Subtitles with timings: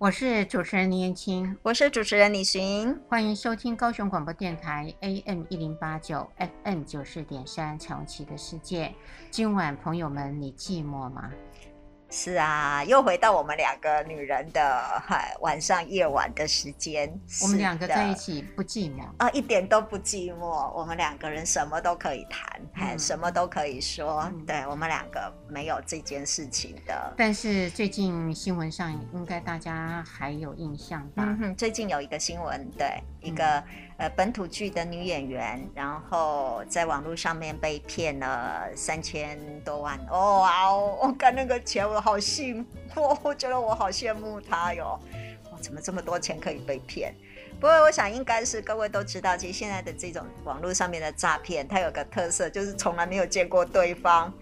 [0.00, 6.26] 我是主持人林燕青，我是主持人李寻，欢迎收听高雄广播电台 AM 一零八九
[6.64, 8.94] FM 九四点三彩虹旗的世界。
[9.30, 11.30] 今晚朋友们，你寂寞吗？
[12.12, 14.60] 是啊，又回到我们两个女人的
[15.06, 17.08] 嗨晚上夜晚的时间。
[17.40, 20.72] 我们两个在一起不寂寞啊，一点都不寂寞。
[20.74, 24.28] 我们两个人什么都可以谈，嗯、什么都可以说。
[24.32, 27.14] 嗯、对我们两个没有这件事情的。
[27.16, 31.22] 但是最近新闻上应该大家还有印象吧？
[31.24, 33.44] 嗯哼，最近有一个新闻，对一个。
[33.44, 33.64] 嗯
[34.00, 40.98] 呃，本土剧的女演员，然后在网络上面被骗了三千多万哦哇哦！
[41.02, 42.64] 我看那个钱，我好幸
[42.94, 44.98] 福，我觉得我好羡慕她哟。
[45.52, 47.14] 哇，怎么这么多钱可以被骗？
[47.60, 54.32] 不过我想应该是各位都知道，其实现在的这种网络上面的诈骗，它有个特色，就是从来没有见过对方，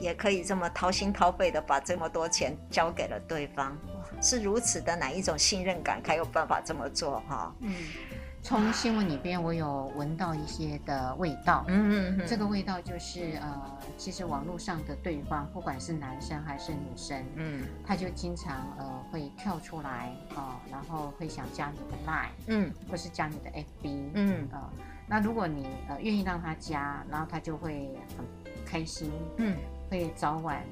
[0.00, 3.78] 也可以这么掏心掏肺的把这么多钱交给了对方，
[4.20, 7.54] 是如此的哪一种信任感，才有办法这么做哈？
[7.60, 7.72] 嗯。
[8.42, 11.64] 从新闻里边，我有闻到一些的味道。
[11.68, 24.48] 嗯嗯嗯，这个味道就是呃，其实网络上的对方，不管是男生还是女生，嗯，他就经常呃会跳出来啊、呃，然后会想加你的 Line，嗯，或是加你的 FB，嗯。
[24.50, 28.24] 啊、呃，那如果你呃愿意让他加，然后他就会很
[28.64, 29.56] 开心，嗯，
[29.90, 30.62] 会早晚。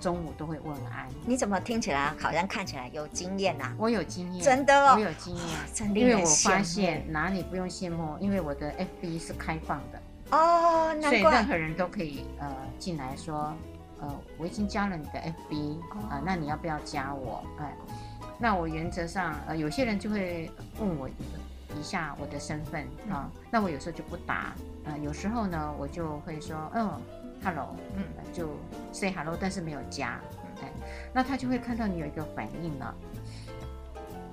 [0.00, 3.74] 中午都会问安，你怎么听起来好像看起来有经验啊？
[3.78, 6.00] 我有经验，真的哦，我有经验，真的。
[6.00, 12.46] 因为我发现哪里不用羡慕，因为我的 FB 是开放的哦，所以任何人都可以呃
[12.78, 13.54] 进来说，
[13.98, 17.42] 呃，我已经加了你的 FB 啊、呃，那你要不要加我？
[17.58, 17.94] 哎、呃，
[18.38, 24.52] 那我原则上呃有些人就会问我一下我的身份啊、呃，那我有时候就不答，
[24.84, 27.00] 呃，有时候呢我就会说，嗯、呃。
[27.44, 28.48] Hello，嗯，就
[28.90, 30.18] say hello，但是没有加，
[30.62, 30.70] 哎，
[31.12, 32.94] 那他就会看到你有一个反应了。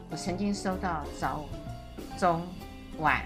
[0.10, 1.44] 我曾经收到早、
[2.18, 2.42] 中、
[3.00, 3.22] 晚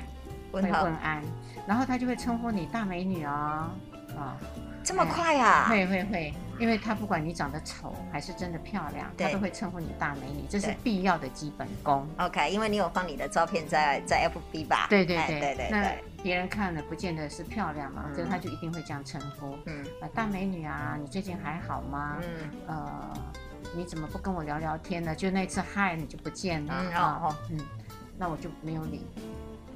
[0.51, 1.21] 会问安，
[1.67, 3.69] 然后他就会称呼你大美女哦，
[4.17, 4.37] 啊，
[4.83, 5.67] 这么快啊？
[5.69, 12.07] 会会会，因为他不管你长得丑还是真的漂亮，他都会称呼你大美女，这是必要的基本功。
[12.17, 14.87] OK，因为你有放你的照片在在 FB 吧？
[14.89, 15.69] 对对对对。
[15.69, 15.91] 那
[16.23, 19.57] 别人看了不见得是漂亮嘛，所以他就一定会这样称呼。
[19.65, 22.17] 嗯，大美女啊，你最近还好吗？
[22.21, 23.13] 嗯，呃，
[23.75, 25.13] 你怎么不跟我聊聊天呢？
[25.13, 26.73] 就那次嗨，你就不见了。
[26.73, 27.59] 啊，嗯，
[28.17, 29.05] 那我就没有理。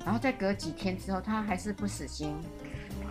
[0.06, 2.36] 然后再隔几天之后，他还是不死心，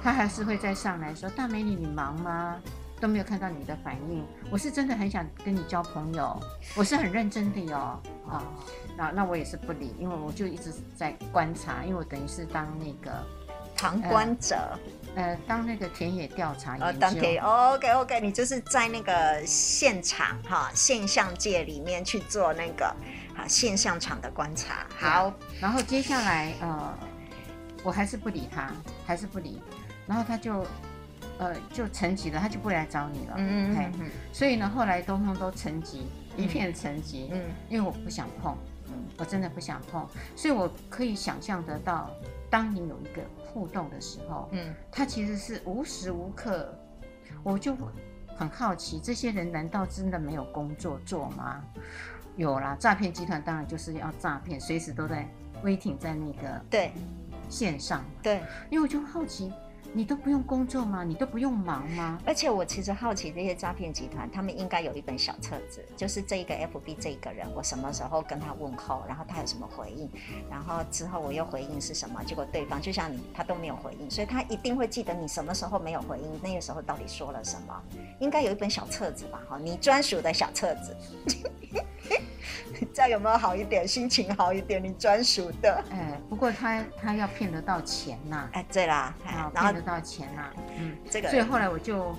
[0.03, 2.57] 他还是会再上来说：“大美女，你忙吗？
[3.01, 4.25] 都没有看到你的反应。
[4.51, 6.41] 我是真的很想跟你交朋友，
[6.77, 8.43] 我是很认真的哟。”啊。
[8.97, 13.25] 那那我也是不理，因为我就一直在观察，因为我等于是当那个
[13.77, 14.77] 旁观者，
[15.15, 16.87] 呃，呃，当那个田野调查研究。
[16.87, 22.87] 哦，当田，OK OK，你就是在那个现场哈，现象界里面去做那个
[23.37, 24.85] 啊现象场的观察。
[24.99, 26.93] 好，然后接下来呃，
[27.85, 28.73] 我还是不理他，
[29.07, 29.63] 还是不理，
[30.09, 30.67] 然后他就
[31.39, 33.35] 呃就沉寂了，他就不来找你了。
[33.37, 34.11] 嗯嗯嗯。
[34.33, 36.03] 所以呢，后来通通都沉寂，
[36.37, 37.29] 一片沉寂。
[37.31, 38.57] 嗯，因为我不想碰。
[39.19, 40.07] 我真的不想碰，
[40.37, 42.09] 所以我可以想象得到，
[42.49, 46.73] 当你有一个互动的时候，嗯，他其实是无时无刻，
[47.43, 47.77] 我就
[48.37, 51.63] 很好奇，这些人难道真的没有工作做吗？
[52.37, 55.29] 有啦，诈骗集团当然就是要诈骗，随时都在
[55.65, 56.93] waiting 在那个对
[57.49, 58.41] 线上，对，
[58.71, 59.53] 因为我就好奇。
[59.95, 61.03] 你都不用工作吗？
[61.03, 62.19] 你都不用忙吗？
[62.25, 70.09] 而且我其实好奇这些诈骗集团，他们应该有一本小册子，就是这一个 FB 这一个人，我什么时候跟他问候，然后他有什么回应，
[70.51, 77.83] 然后之后我又回应是什么，结果对方就像你，他都没有回应，所以他一定会记得你什么时候没有回应，那个时候到底说了什么，
[78.21, 79.41] 应该有一本小册子吧？
[79.49, 80.97] 哈，你专属的小册子。
[82.95, 83.87] 这样有没有好一点？
[83.87, 84.83] 心情好一点？
[84.83, 85.85] 你专属的。
[85.91, 88.51] 哎，不过他他要骗得到钱呐、啊。
[88.53, 90.55] 哎，对啦，然后骗得到钱呐、啊。
[90.79, 91.29] 嗯，这个。
[91.31, 92.15] 所以后来我就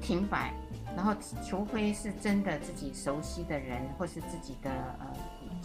[0.00, 0.52] 停摆，
[0.96, 1.14] 然后
[1.46, 4.70] 除非是真的自己熟悉的人，或是自己的
[5.00, 5.06] 呃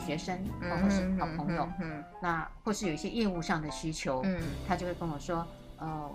[0.06, 5.46] 学生，或是好朋友，嗯，嗯嗯那或是有一些业务上的需求，嗯，他就会跟我说，
[5.78, 6.10] 呃，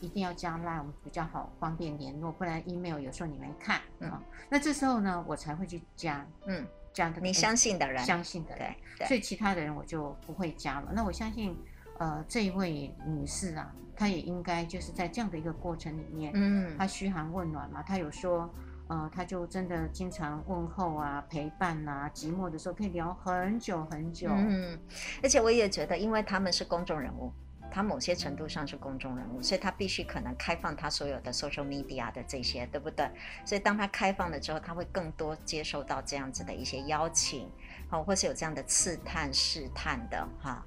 [0.00, 4.10] 一定要加 Line，我们比较好方便联络，不然 email 有时候你没看，嗯，
[4.48, 6.66] 那这时候呢，我才会去加，嗯。
[6.96, 10.90] 加的你相信的人，相信的人，对，所以其他的人我就不会加了。
[10.94, 11.54] 那我相信，
[11.98, 18.50] 呃，这一位女士啊，她也应该就是在这样的一个过程里面，嗯，她嘘寒问暖嘛，她有说，
[18.88, 24.80] 呃，她就真的经常问候啊，陪伴啊，寂寞的时候可以聊很久很久，嗯，
[25.22, 27.30] 而且我也觉得，因为他们是公众人物。
[27.76, 33.06] 他某些程度上是公众人物，所以他必须可能开放他所有的 social media 的这些，对不对？
[33.44, 37.52] 所以当他开放了之后，他会更多接受到这样子的一些邀请，
[37.90, 40.64] 好，或是有这样的刺探、试探的哈。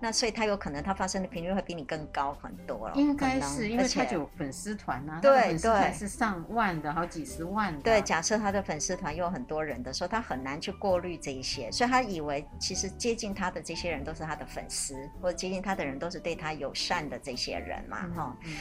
[0.00, 7.80] 那所以他有可能他发生的频率会比你更高很多了，应该是因为他就有粉丝团啊，对对，是上万的，好几十万的。
[7.82, 18.52] 对，假设他的粉丝团有很多人的时候，他很难去过滤这一些，所以他以为其实接近他的这些人都是他的粉丝，或者接近他的人都是对他友善的这些人嘛，哈、嗯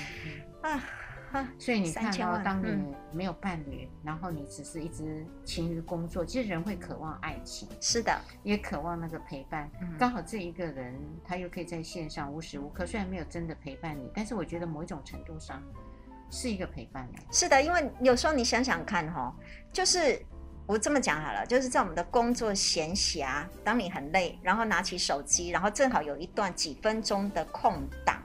[0.64, 0.84] 嗯，啊。
[1.60, 9.70] 所以你看到，当你没有伴侣，嗯，然后你只是一直勤于工作，其实人会渴望爱情，是的，也渴望那个陪伴。
[9.82, 10.94] 嗯，刚好这一个人，
[11.24, 15.62] 他又可以在线上无时无刻，虽然没有真的陪伴你，但是我觉得某一种程度上
[16.32, 17.08] 是一个陪伴。
[17.32, 19.36] 是的，因为有时候你想想看，哈，
[19.72, 20.20] 就是
[20.66, 28.22] 我这么讲好了，就是在我们的工作闲暇，当你很累，然后拿起手机，然后正好有一段几分钟的空档。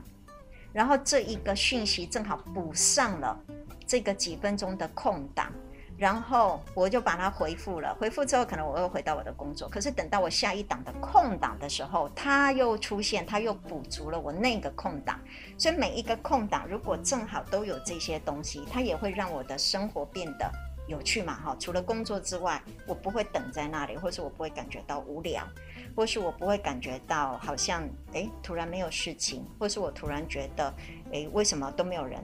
[0.73, 3.39] 然后这一个讯息正好补上了
[3.85, 5.51] 这个几分钟的空档，
[5.97, 7.93] 然后我就把它回复了。
[7.95, 9.69] 回复之后，可能我又回到我的工作。
[9.69, 15.19] 可是等到我下一档的空档的时候，它又出现，它又补足了我那个空档。
[15.57, 20.51] 所以每一个空档，如果正好都有这些东西，它也会让我的生活变得
[20.87, 21.35] 有趣嘛。
[21.35, 25.47] 哈，除了工作之外，我不会等在那里，或是我不会感觉到无聊。
[25.95, 30.73] 或是我不会感觉到好像哎，突然没有事情，或是我突然觉得
[31.11, 32.19] 哎，为什么都没有人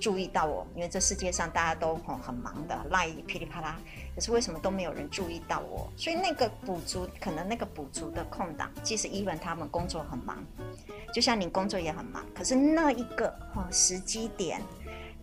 [0.00, 0.66] 注意到我？
[0.74, 3.78] 因为这世界上大家都很很忙的，赖噼里啪啦，
[4.14, 5.92] 可是为什么都没有人注意到我？
[5.96, 10.42] 所以那个补足，可能那个补足的空档，即使 even 他们工作很忙，
[11.12, 14.62] 就像你工作也很忙，可是那一个哈时机点，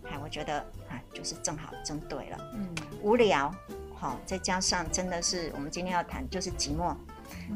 [0.04, 2.68] 哎，我觉得啊，就是正好正对了，嗯，
[3.02, 3.52] 无聊，
[3.96, 6.94] 好，再加上真的是我们今天要谈就是寂寞。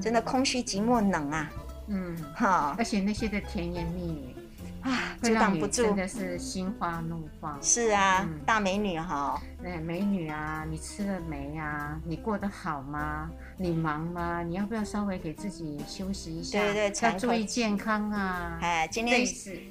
[0.00, 1.50] 真的空虚、寂寞、冷啊，
[1.88, 4.36] 嗯，哈，而且那些的甜言蜜语
[4.82, 7.56] 啊，阻挡不住，真的是心花怒放。
[7.62, 12.00] 是啊，嗯、大美女哈，哎，美女啊，你吃了没呀、啊？
[12.04, 13.30] 你过得好吗？
[13.56, 14.42] 你忙吗？
[14.42, 16.58] 你要不要稍微给自己休息一下？
[16.58, 18.58] 对对对，要注意健康啊。
[18.60, 19.24] 哎，今天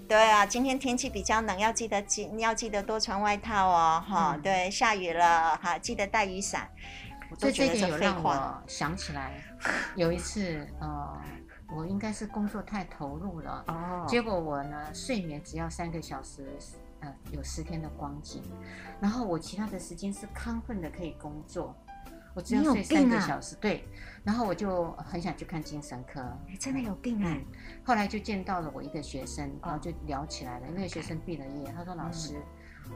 [0.08, 6.70] 对啊，今天天气比较冷，要记得记要记得多穿外套哦，哈、嗯，对，下雨了哈，记得带雨伞。
[7.38, 9.42] 所以这点有让我想起来，
[9.96, 11.22] 有一次，呃，
[11.76, 16.46] 我应该是工作太投入了，哦，结果我呢睡眠只要三个小时，
[17.00, 18.44] 呃，有十天的光景，
[19.00, 21.76] 然后我其他的时间是亢奋的可以工作，
[22.36, 23.88] 我只要睡三个小时，对，
[24.24, 27.46] 然后我就很想去看精神科，你真的有病啊，嗯，
[27.84, 32.38] 后来就见到了我一个学生，然后就聊起来了，那个学生毕了业，他说老师。
[32.38, 32.44] 嗯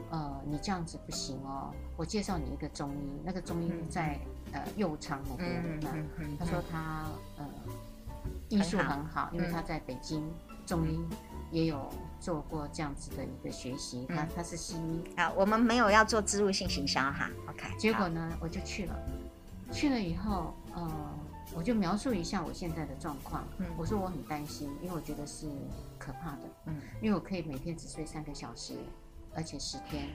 [0.10, 1.74] 呃，你这样子不行哦。
[1.98, 4.20] 我介绍你一个中医，那个中医在、
[4.54, 5.80] 嗯、呃右昌那边。
[6.38, 7.06] 他说他
[7.38, 7.46] 呃
[8.50, 11.00] 医术很好，因为他在北京、嗯、中医
[11.52, 11.90] 也有
[12.20, 14.06] 做过这样子的一个学习。
[14.08, 15.04] 他、嗯、他是西医。
[15.16, 17.30] 啊，我们没有要做植入性行销哈。
[17.50, 17.68] OK。
[17.78, 18.96] 结果呢，我就去了。
[19.72, 20.92] 去了以后，呃，
[21.56, 23.44] 我就描述一下我现在的状况。
[23.58, 23.66] 嗯。
[23.78, 25.48] 我说我很担心，因为我觉得是
[25.98, 26.42] 可怕的。
[26.66, 26.76] 嗯。
[27.02, 28.76] 因为我可以每天只睡三个小时。
[29.36, 30.08] 而且十天，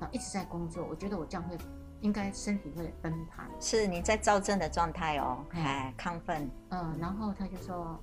[0.00, 1.58] 啊，一直在工作，我觉得我这样会，
[2.00, 3.50] 应该身体会崩盘。
[3.60, 6.48] 是你在躁症的状态哦，哎，亢奋。
[6.70, 7.98] 嗯，然后他就说：“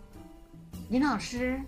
[0.89, 1.61] 林老师，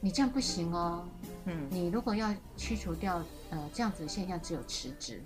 [0.00, 1.06] 你这样不行哦。
[1.44, 5.22] 嗯，你如果要驱除掉呃这样子的现象，只有辞职。”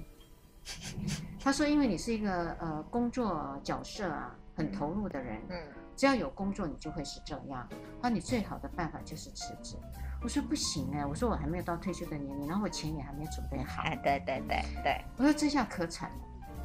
[1.40, 5.56] 他说：“因为你是一个呃工作角色啊，很投入的人，嗯，
[5.96, 7.66] 只要有工作，你就会是这样。
[8.02, 9.76] 那你最好的办法就是辞职。”
[10.20, 13.82] 我说不行哎，我说我还没有到退休的年龄，然后我钱也还没准备好。
[13.82, 15.04] 哎，对对对对。
[15.16, 16.16] 我说这下可惨了。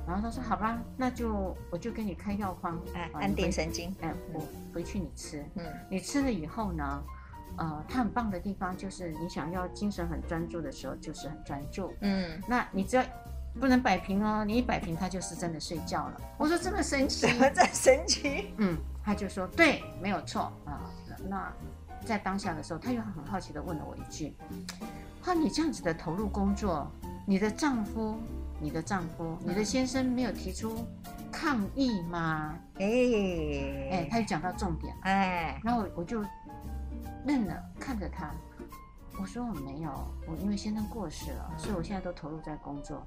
[0.06, 3.96] 然后他说好吧，那就我就给你开药方，哎，安定神经。
[4.02, 4.44] 哎，我
[4.74, 5.46] 回去你吃。
[5.56, 5.64] 嗯。
[5.90, 7.04] 你吃了以后呢，
[7.58, 11.94] 呃，它很棒的地方就是你想要精神很专注的时候，就是很专注。
[12.02, 12.42] 嗯。
[12.48, 13.04] 那你只要
[13.60, 16.20] 不能摆平哦，你一摆平，他就是真的睡觉了。
[16.38, 17.28] 我说这么神奇？
[17.54, 18.54] 这么神奇？
[18.58, 20.90] 嗯，他就说对，没有错啊。
[21.30, 21.54] 那。
[22.04, 24.36] 在当下的时候，他又很好奇的问了我一句
[25.24, 26.92] ：“哈，你这样子的投入工作，
[27.26, 28.18] 你的丈夫、
[28.60, 30.86] 你的丈夫、你的先生没有提出
[31.32, 32.86] 抗议吗？”哎
[33.92, 36.24] 哎，他就讲到重点哎，然后我就
[37.26, 38.30] 愣了，看着他，
[39.20, 39.90] 我说我没有，
[40.28, 43.06] 我因为先生过世了，所以我现在都投入在工作。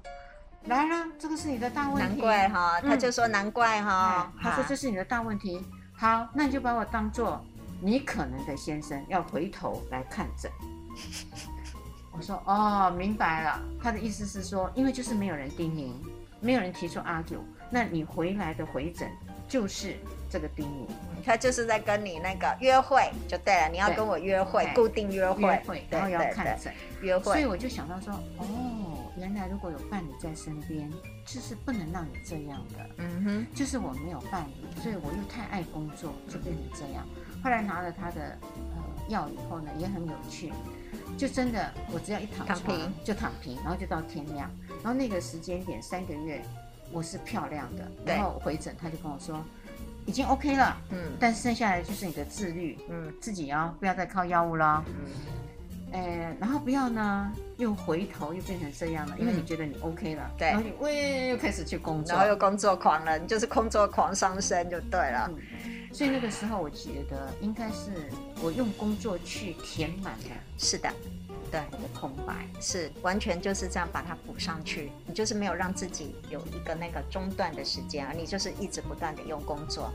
[0.65, 2.09] 来了，这个是你的大问题。
[2.09, 5.63] 难怪哈，他就说难怪哈，他说这是你的大问题。
[5.95, 7.45] 好，那你就把我当做。
[7.81, 10.51] 你可能的先生要回头来看诊，
[12.11, 13.61] 我说哦，明白了。
[13.81, 15.91] 他的意思是说，因为就是没有人叮咛，
[16.41, 19.09] 没有人提出 argue，那你回来的回诊
[19.47, 19.95] 就是
[20.29, 20.89] 这个叮咛，
[21.23, 26.73] 他就是在跟你那个约会就对了，你要跟我约会，固定约会，约会，然后要看诊。
[27.01, 30.91] 约会，所以我就想到说，哦，原来如果有伴侣在身边，
[31.25, 37.05] 就是不能让你这样的，嗯哼，就是我没有伴侣，所以我又太爱工作，就变成这样。
[37.43, 40.51] 后来拿了他的呃药以后呢，也很有趣，
[41.17, 42.93] 就真的我只要一躺床躺平。
[43.03, 44.49] 就躺平，然后就到天亮，
[44.83, 46.41] 然后那个时间点三个月。
[46.89, 49.43] 我是漂亮的，然后回诊，他就跟我说，
[50.05, 65.29] 已经 OK 了，嗯，但是剩下来就是你的自律，嗯，自己哦，不要再靠药物了，嗯，哎，然后不要呢，又回头又变成这样了，因为你觉得你 OK 了，对，然后你喂又开始去工作，然后又工作狂了，你就是工作狂上身就对了，
[65.91, 68.09] 所以那个时候我觉得应该是
[68.41, 70.91] 我用工作去填满了，是的。
[71.49, 74.91] 对，我的空白是完全就是这样把它补上去。
[75.05, 79.89] 你就是没有让自己有一个那个中断的时间，而你就是一直不断的用工作。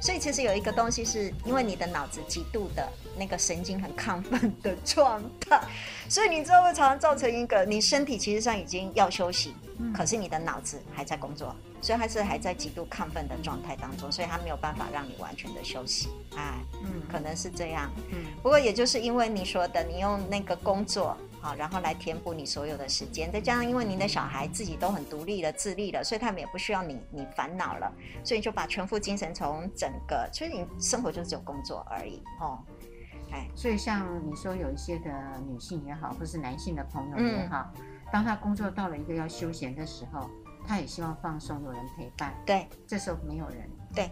[0.00, 5.60] 所以其实有一个东西是因为你的脑子极度的那个神经很亢奋的状态，
[6.08, 11.54] 所以你知道会常常造成一个你身体其实上已经要休息，嗯、可是你的脑子还在工作。
[11.82, 32.62] 所以他是还在极度亢奋的状态当中，所以他没有办法让你完全的休息，哎，嗯，可能是这样，嗯，不过也就是因为你说的，你用那个工作好，然后来填补你所有的时间，再加上因为你的小孩自己都很独立了、自立了，所以他们也不需要你你烦恼了，所以就把全副精神从整个，所以你生活就只有工作而已，哦，
[33.32, 35.10] 哎，所以像你说有一些的
[35.48, 40.30] 女性也好，或是男性的朋友也好，嗯，当他工作到了一个要休闲的时候。
[40.64, 42.32] 他也希望放松，有人陪伴。
[42.46, 43.68] 对，这时候没有人。
[43.92, 44.08] 对，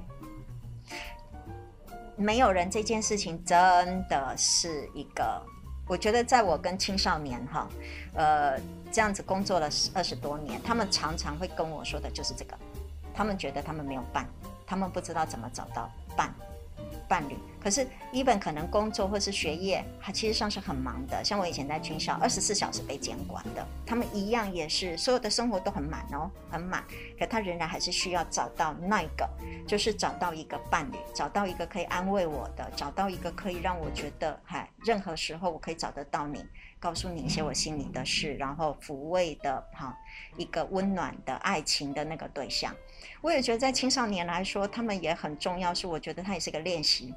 [2.16, 5.40] 没有人这件事情真的是一个，
[5.86, 7.68] 我觉得在我跟青少年哈，
[8.14, 8.58] 呃，
[8.90, 12.58] 这样子工作了二十多年，他们常常会跟我说的就是这个，
[13.14, 14.26] 他们觉得他们没有伴，
[14.66, 16.34] 他们不知道怎么找到伴。
[17.10, 21.24] 伴侣，可是 even 可能工作或是学业，他其实上是很忙的。
[21.24, 26.84] 像我以前在军校，二十四小时被监管的，他们一样也是所有的生活都很满哦，很满。
[27.18, 29.28] 可他仍然还是需要找到那个，
[29.66, 36.44] 就是找到一个伴侣，找到一个可以安慰我的，找到一个可以让我觉得，嗨，任何时候我可以找得到你，
[36.78, 39.98] 告诉你一些我心里的事，然后抚慰的，哈，
[40.36, 42.72] 一个温暖的爱情的那个对象。
[43.20, 45.74] 我也觉得，在青少年来说，他们也很重要。
[45.74, 47.14] 是我觉得他也是个练习，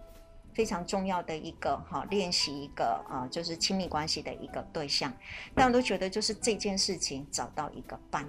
[0.53, 5.11] 非常重要的一个哈，练习一个啊，就是亲密关系的一个对象。
[5.55, 8.27] 大家都觉得，就是这件事情找到一个伴，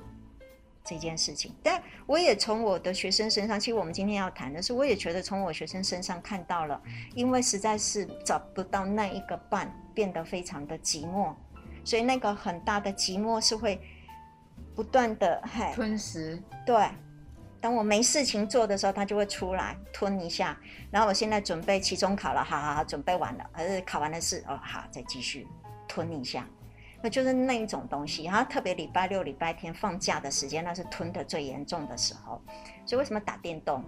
[0.84, 1.54] 这件事情。
[1.62, 6.80] 但我也从我的学生身上，其实我们今天要谈的是，我也觉得从我学生身上看到了，
[7.14, 11.34] 因为实在是找不到那一个伴，变得非常的寂寞，
[11.84, 13.80] 所以那个很大的寂寞是会
[14.74, 16.88] 不断的嗨吞食，对。
[17.64, 20.54] 当我没事情做的时候，他就会出来吞一下。
[20.90, 25.48] 然后我现在准备期中考了，好好好，准备完了，还是考完的事哦，好，再继续
[25.88, 26.46] 吞一下。
[27.00, 28.24] 那就是那一种东西。
[28.24, 32.38] 然后特别礼拜六、礼拜天放假的时间，那是吞的最严重的时候。
[32.84, 33.82] 所以为什么打电动？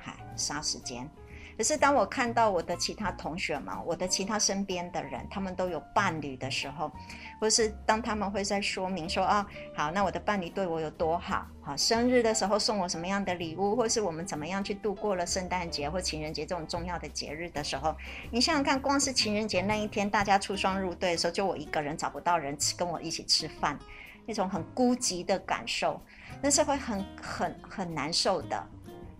[0.00, 1.10] 嗨，杀时间。
[1.58, 6.90] 可是当我看到我的其他同学们，我的其他身边的人，他们都有伴侣的时候，
[7.38, 9.44] 或是当他们会在说明说啊，
[9.76, 11.46] 好，那我的伴侣对我有多好，
[11.76, 17.96] 生日的时候送我什么样的礼物，或是我们怎么样去度过了圣诞节或情人节这种重要的节日的时候，
[18.30, 23.78] 你想想看，光是情人节那一天，大家出双入对的时候，就我一个人找不到人吃跟我一起吃饭，
[24.26, 26.00] 那种很孤寂的感受，
[26.40, 28.66] 那是会很很很难受的。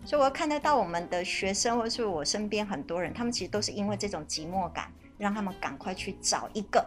[0.03, 6.83] 所以，我看得到我们的学生，或是我身边很多人，他们其实都是因为这种寂寞感，让他们赶快去找一个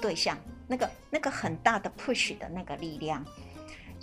[0.00, 3.22] 对象，那个那个很大的 push 的那个力量。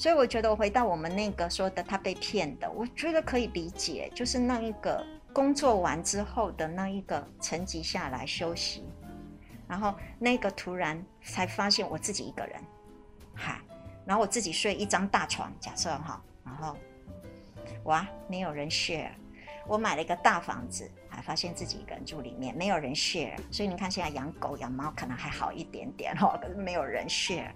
[0.03, 8.83] 所以，我觉得我回到我们那个说的他被骗的，我觉得可以理解，就是那一个工作完之后的那一个沉寂下来休息，
[9.65, 12.61] 然后那个突然才发现我自己一个人，
[13.33, 13.61] 嗨，
[14.05, 16.75] 然后我自己睡一张大床，假设哈，然后。
[17.85, 19.11] 哇，没有人 share。
[19.67, 23.37] 我买了一个大房子，还发现自己一个人住里面，没有人 share。
[23.51, 27.51] 所以你看，现在养狗养猫可能还好一点点哈，可是没有人 share，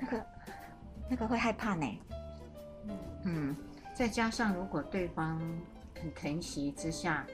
[0.00, 0.26] 那个
[1.08, 1.86] 那个会害怕呢。
[3.24, 3.56] 嗯，
[3.94, 5.40] 再加上如果对方
[6.00, 7.26] 很疼惜之下，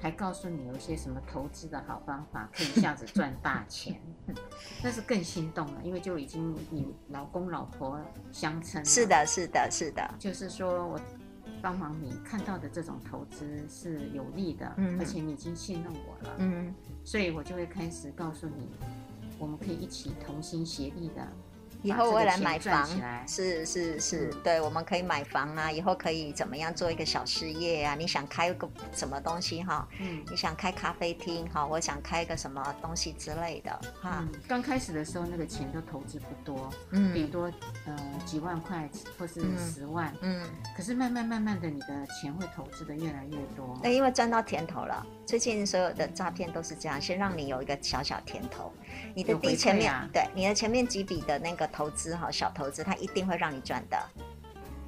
[0.00, 4.00] 还告诉你有一些什么投资的好方法，可以一下子 赚大钱，
[4.82, 8.00] 那是更心动了，因为就已经与老公老婆
[8.32, 8.84] 相称。
[8.84, 11.00] 是的，是的，是的，就是说我。
[11.62, 18.68] 帮忙你看到的这种投资是有利的，嗯，而且你已经信任我了，嗯，所以我就会开始告诉你，
[19.38, 21.26] 我们可以一起同心协力的
[21.82, 22.86] 以后我会来买房，
[23.26, 27.94] 是是是，嗯、对，我们可以买房啊，以后可以怎么样做一个小事业啊？
[27.94, 29.86] 你想开个什么东西哈？
[30.00, 31.64] 嗯，你想开咖啡厅哈？
[31.64, 34.18] 我想开一个什么东西之类的哈。
[34.20, 37.50] 嗯，刚开始的时候那个钱都投资不多，嗯，顶多
[37.86, 43.78] 呃几万块或是十万，嗯，嗯，可是慢慢慢慢的，你的钱会投资的越来越多。
[43.82, 48.72] 那因为赚到甜头了，最近所有的诈骗都是这样，先让你有一个小小甜头，
[49.14, 52.46] 你的第前面、啊、对你的前面几笔的那个投资哈小。
[52.56, 53.98] 投资它一定会让你赚的，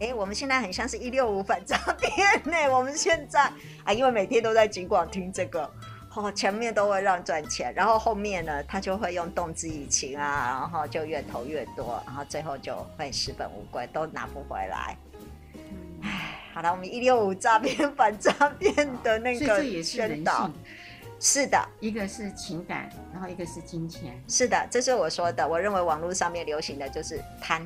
[0.00, 2.75] 哎，我们现在很像是一六五反诈骗呢。
[2.75, 3.53] 我们现在
[3.85, 5.71] 啊，因为每天都在尽管听这个，
[6.15, 14.97] 哦，前面都会让赚钱，然后后面呢，他就会用动之以情啊，然后就越投越多，然后最后就会血本无归，都拿不回来。
[16.03, 18.73] 哎，好了，我们一六五诈骗 反诈骗
[19.03, 20.50] 的那个宣导，
[21.20, 24.20] 是的，一个是情感，然后一个是金钱。
[24.28, 25.46] 是的，这是我说的。
[25.46, 27.62] 我认为网络上面流行的就是贪，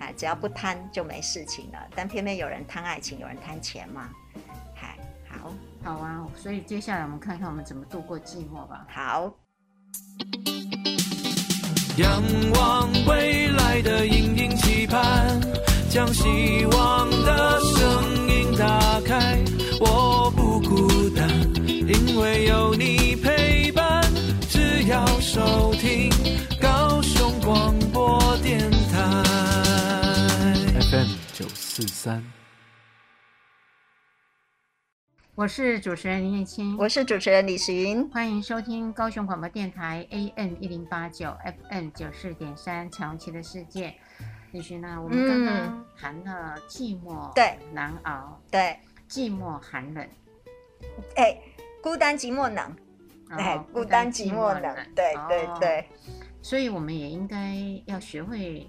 [0.00, 1.78] 哎、嗯，只要不贪就没事情了。
[1.94, 4.08] 但偏偏有人贪爱情，有人贪钱嘛。
[4.74, 4.98] 嗨，
[5.28, 5.52] 好，
[5.84, 6.26] 好啊。
[6.36, 8.84] 所以接下来我们看看我们怎么度过寂寞吧。
[8.88, 9.32] 好。
[11.96, 12.22] 仰
[12.54, 15.40] 望未来的隐隐期盼，
[15.90, 19.38] 将希望的声音打开，
[19.80, 20.17] 我
[22.18, 24.02] 为有你陪伴，
[24.48, 26.10] 只要收听。
[26.60, 29.22] 高雄广播电台。
[30.80, 32.24] FM 九四三。
[35.36, 41.32] 我是主持人林燕青，我是主持人李时云，欢迎收听高雄广播电台 AM 一零八九
[41.70, 43.94] FM 九四点三彩虹旗的世界。
[44.50, 48.76] 李寻呢，我们刚刚谈了寂寞，对，难熬，对，
[49.08, 50.08] 寂寞寒冷，
[51.14, 51.38] 哎。
[51.82, 52.76] 孤单寂寞冷，
[53.30, 55.88] 哎、哦，孤单寂寞冷，对对对，
[56.42, 57.56] 所以我们也应该
[57.86, 58.68] 要学会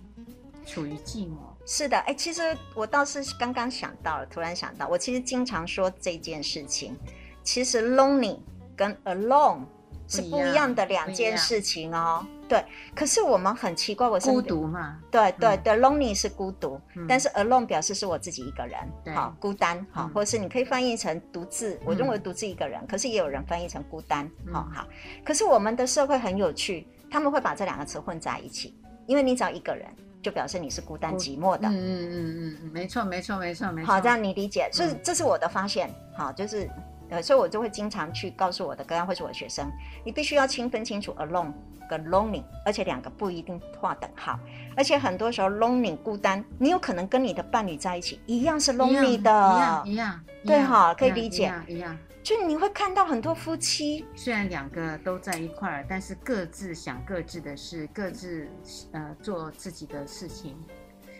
[0.65, 1.37] 处于寂寞。
[1.65, 6.95] 是的，哎，其实我倒是刚刚想到了，突然想到，我其实经常说这件事情，
[7.43, 8.39] 其实 lonely
[8.75, 9.65] 跟 alone
[10.07, 12.25] 是不一样的两件事情哦。
[12.49, 12.65] 对，
[12.95, 14.99] 可是我们很奇怪，我是孤独嘛？
[15.11, 21.79] 对对对，lonely 是孤独，但是 alone 表示是我自己一个人，好孤单，好，或者是你可以翻译成独自。
[21.85, 24.87] 我认为独自一个人，可是也有人翻译成孤单，好好。
[25.23, 29.85] 可是我们的社会很有趣，他们会把这两个词混在一起，因为你只要一个人，
[30.23, 31.67] 就表示你是孤单寂寞的。
[31.67, 33.93] 嗯嗯嗯嗯，没错没错没错没错。
[33.93, 36.67] 好，这样你理解，所以这是我的发现，好，就是。
[37.09, 39.71] 呃，所以我就会经常去告诉我的个案或是我的学生，
[40.05, 41.51] 你必须要清分清楚 alone
[41.89, 44.39] 跟 lonely，而且两个不一定划等号，
[44.77, 58.47] 而且很多时候 lonely 孤单，你有可能跟你的伴侣在一起一样是 lonely 的，一样一样，对哈，可以理解，一样，一样，就你会看到很多夫妻，虽然两个都在一块儿，但是各自想各自的事，各自
[58.91, 60.55] 呃做自己的事情，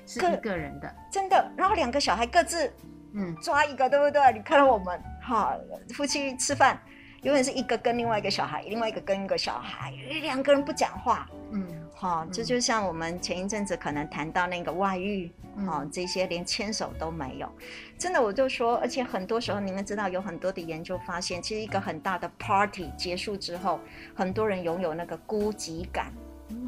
[0.06, 2.71] 是一个人的，真的，然后两个小孩各自。
[3.13, 4.22] 嗯，抓一个对不对？
[4.34, 5.56] 你看到我们哈，
[5.93, 6.80] 夫妻吃饭，
[7.24, 9.91] 永远是一个跟另外一个小孩，另外一个跟一个小孩，
[10.22, 11.28] 两个人不讲话。
[11.52, 15.32] 嗯，好，这就像我们前一阵子可能谈到那个外遇，
[15.65, 17.52] 哈、嗯，这些连牵手都没有。
[17.98, 23.80] 真的，我就说，而且很多时候，你们知道有很多的研究发现，其实一个很大的 party 结束之后，
[24.15, 26.13] 很多人拥有那个孤寂感。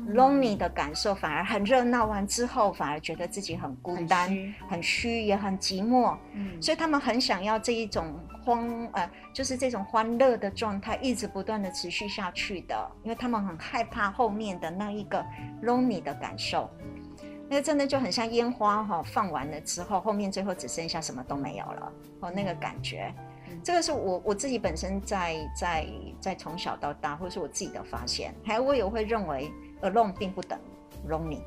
[0.10, 4.30] Lonely 的感受反而很热闹，完之后反而觉得自己很孤单、
[4.70, 6.18] 很虚，也很寂寞。
[6.34, 8.14] 嗯，所以他们很想要这一种
[8.44, 15.26] 欢，呃，就是这种欢乐的状态一直不断的持续下去的，因为他们很害怕后面的那一个
[15.64, 16.70] lonely 的感受。
[17.50, 23.14] 那个真的就很像烟花哈、哦，放完了之后，后面最后只剩下什么都没有了哦，那个感觉。
[23.64, 25.86] 这个是我我自己本身在在
[26.20, 29.52] 在从小到大，或者是我自己的发现，还有我也会认为。
[29.82, 30.60] Alone 并不等
[31.08, 31.42] lonely，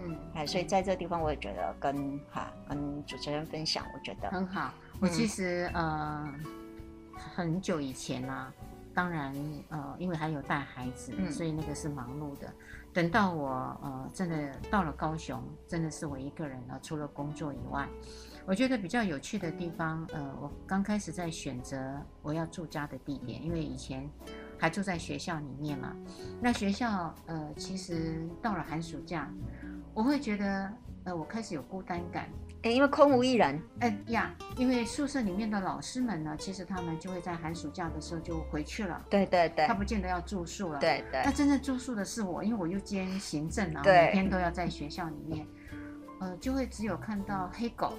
[0.00, 4.72] 嗯，哎，所以在这个地方我也觉得跟哈跟主持人分享，我觉得很好。
[5.00, 6.34] 我其实、嗯、呃
[7.34, 8.52] 很久以前啊，
[8.92, 9.34] 当然
[9.70, 12.52] 呃因为还有带孩子，嗯、所以那个是忙碌的。
[12.92, 13.48] 等到我
[13.82, 17.88] 呃真的到了高雄，真的是我一个人了，除了工作以外，
[18.44, 24.08] 我觉得比较有趣的地方，呃，我刚开始在选择我要住家的地点，因为以前。
[24.58, 25.94] 还住在学校里面嘛？
[26.40, 29.30] 那学校呃，其实到了寒暑假，
[29.94, 30.70] 我会觉得
[31.04, 32.28] 呃，我开始有孤单感。
[32.62, 33.62] 哎，因为空无一人。
[33.78, 39.00] 哎呀，因为宿舍里面的老师们呢，其实他们就会在寒暑假的时候就回去了。
[39.08, 39.64] 对对对。
[39.68, 40.80] 他不见得要住宿了。
[40.80, 41.22] 对对。
[41.24, 45.46] 那真正住宿的是我，因为我又兼行政啊，每天都要在学校里面，
[46.18, 47.92] 呃，就会只有看到黑狗，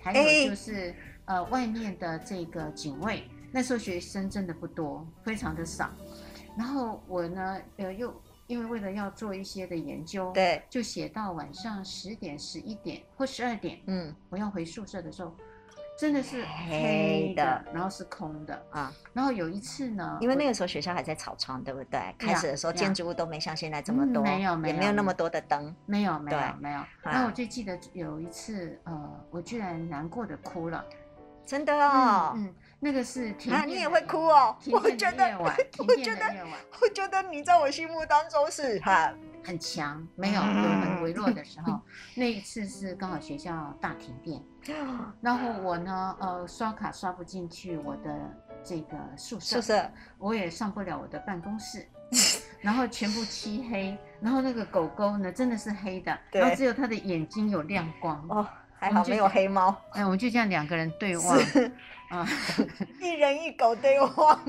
[0.00, 0.92] 还有就是
[1.26, 3.22] 呃，外面的这个警卫。
[3.56, 5.90] 那时候学生真的不多，非常的少。
[6.58, 8.14] 然后我呢，呃，又
[8.48, 15.34] 因为为了要做一些的研究，对，就写到晚上十点、十一点或十二点，嗯，我要回宿舍的时候。
[15.98, 18.92] 真的是黑的，然后是空的啊。
[19.14, 22.14] 然后有一次呢，因为那个时候学校还在草创，对不对？
[22.18, 26.80] 开始的时候建筑物都没像现在这么多，没有，没有，也没有那么多的灯，没有，没有，没有。
[27.00, 30.84] 然后我就记得有一次，呃，我居然难过的哭了，
[31.46, 32.34] 真的哦。
[32.36, 34.56] 嗯，那个是停电，你也会哭哦。
[34.70, 36.46] 我觉得，我觉得，
[36.80, 41.80] 我觉得你在我心目当中是很很强，没有有很微弱的时候。
[42.14, 44.42] 那一次是刚好学校大停电。
[45.22, 48.18] 然后我呢，呃，刷卡刷不进去我的
[48.62, 51.86] 这个宿舍，宿舍我也上不了我的办公室，
[52.60, 58.22] 然后全部漆黑，然后那个狗狗呢，真的是黑的，然后只有它的眼睛有亮光。
[58.28, 58.46] 哦，
[58.78, 59.74] 还好没有黑猫。
[59.90, 61.38] 哎，我们就这样两个人对望，
[62.10, 62.26] 啊，
[63.00, 64.40] 一人一狗对望，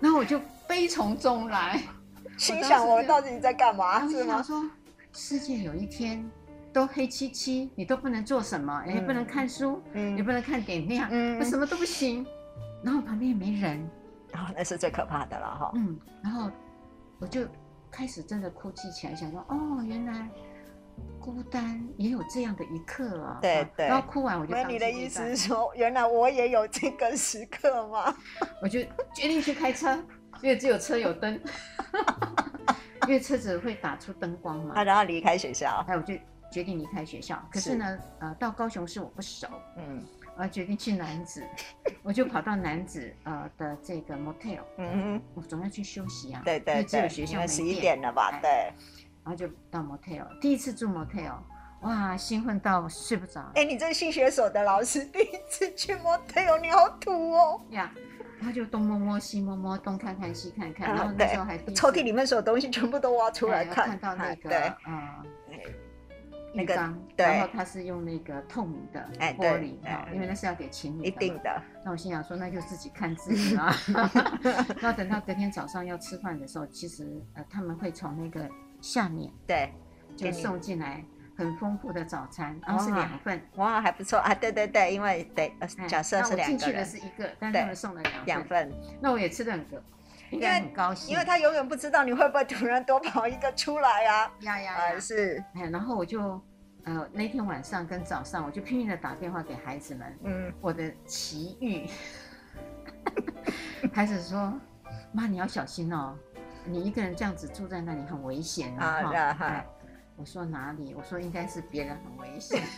[0.00, 1.82] 然后我就悲从中来，
[2.36, 4.08] 心想我到底在干嘛？
[4.08, 4.42] 是吗？
[4.42, 4.64] 说
[5.12, 6.28] 世界有一天。
[6.72, 12.26] 都黑漆漆，你都不能做什么，也不能看书，也不能看点亮，嗯，什么都不行。
[12.84, 13.88] 然后旁边也没人，
[14.30, 15.72] 然后那是最可怕的了哈。
[15.74, 16.50] 嗯，然后
[17.18, 17.46] 我就
[17.90, 20.28] 开始真的哭泣起来，想说哦，原来
[21.20, 23.38] 孤单也有这样的一刻啊。
[23.40, 23.86] 对对。
[23.86, 24.52] 然后哭完我就。
[24.54, 28.14] 那你的意思是说，原来我也有这个时刻吗？
[28.62, 28.80] 我就
[29.14, 29.92] 决定去开车，
[30.42, 31.40] 因为只有车有灯，
[33.06, 34.74] 因为车子会打出灯光嘛。
[34.76, 36.14] 啊，然后离开学校，哎，我就。
[36.48, 40.02] 决定离开学校，可是呢，是呃，到高雄市我不熟，嗯，
[40.38, 41.44] 我决定去南子，
[42.04, 48.72] 我就跑到南子呃的这个 motel，嗯嗯，我总要去休息啊，对对，因为只有学校没电，十一点了吧，对，
[49.26, 51.34] 然后就到 motel，第一次住 motel，
[51.80, 57.92] 哇，兴奋到睡不着，哎，你这性学所的老师 第一次去 motel，你好土哦，呀，
[58.38, 65.24] 然后就东摸摸西摸摸，东看看西看看，然后那时候还抽屉里面所有东西全部都挖出来看，看到那个，对，啊。
[66.54, 69.76] 浴缸，然后它是用那个透明的玻璃，
[70.10, 71.08] 因为那是要给情侣的。
[71.08, 71.62] 一定的。
[71.84, 73.76] 那我心想说，那就自己看自己啦。
[74.80, 78.48] 然后等到隔天早上要吃饭的时候，其实呃他们会从那个
[78.80, 79.72] 下面对
[80.16, 81.04] 就送进来
[81.36, 83.40] 很丰富的早餐，然后是两份。
[83.56, 84.34] 哇，还不错啊！
[84.34, 85.52] 对对对，因为对，
[85.88, 86.58] 假设是两个人。
[86.58, 88.72] 进去的是一个，但是他们送了两份。
[89.00, 89.80] 那我也吃的很多，
[90.30, 91.12] 应该很高兴。
[91.12, 94.32] 因为他永远不知道你会不会突然多跑一个出来啊。
[94.40, 95.00] 呀呀呀！
[95.00, 95.42] 是。
[95.54, 96.40] 哎，然后我就。
[96.84, 100.18] 呃，那天晚上跟早上，我就拼命的打电话给孩子们。
[100.22, 101.84] 嗯，我的奇遇，
[103.92, 104.54] 孩子说
[105.12, 106.16] ：“妈，你要小心哦，
[106.66, 109.02] 你一个人这样子住在那里很危险啊。”
[109.34, 109.64] 哈，
[110.16, 110.94] 我说哪里？
[110.94, 112.62] 我说应该是别人很危险。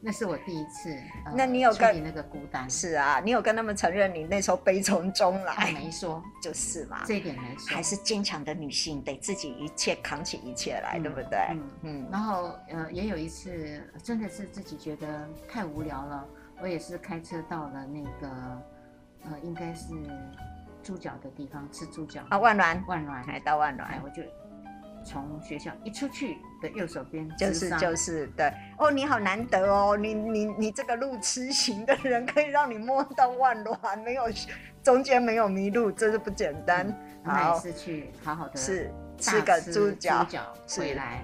[0.00, 0.96] 那是我第一次，
[1.34, 2.70] 那你有跟那个孤单？
[2.70, 5.72] 是啊，你有跟他们承认你那时候悲从中来？
[5.72, 7.74] 没说，就是嘛，这一点没说。
[7.74, 11.38] 还是坚强的女性，得自己一切扛起一切来，对不对？
[11.50, 12.08] 嗯嗯。
[12.12, 16.24] 然后呃，也有一次，真的是自己觉得太无聊了，
[16.62, 18.62] 我也是开车到了那个
[19.24, 19.92] 呃，应该是
[20.88, 24.22] 猪脚的地方吃猪脚啊，万峦，万峦，还到万峦，我就。
[25.04, 34.24] 从学校一出去的右手边就是就是对哦，你好难得哦，你你你这个路痴型的人可以让你摸到万峦，没有
[34.82, 36.94] 中间没有迷路，真是不简单。
[37.22, 40.26] 那也是去好好的吃吃个猪脚
[40.76, 41.22] 回来。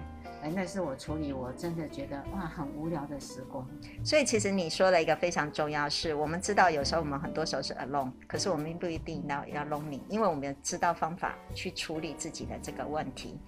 [0.50, 3.66] 那是我处理，我真的觉得哇，很无聊的时光。
[4.04, 13.38] 所以其实你说了一个非常重要是，我们知道有时候我们很多时候是 alone，可是我们不一定要要 lonely，因为我们知道方法去处理自己的这个问题。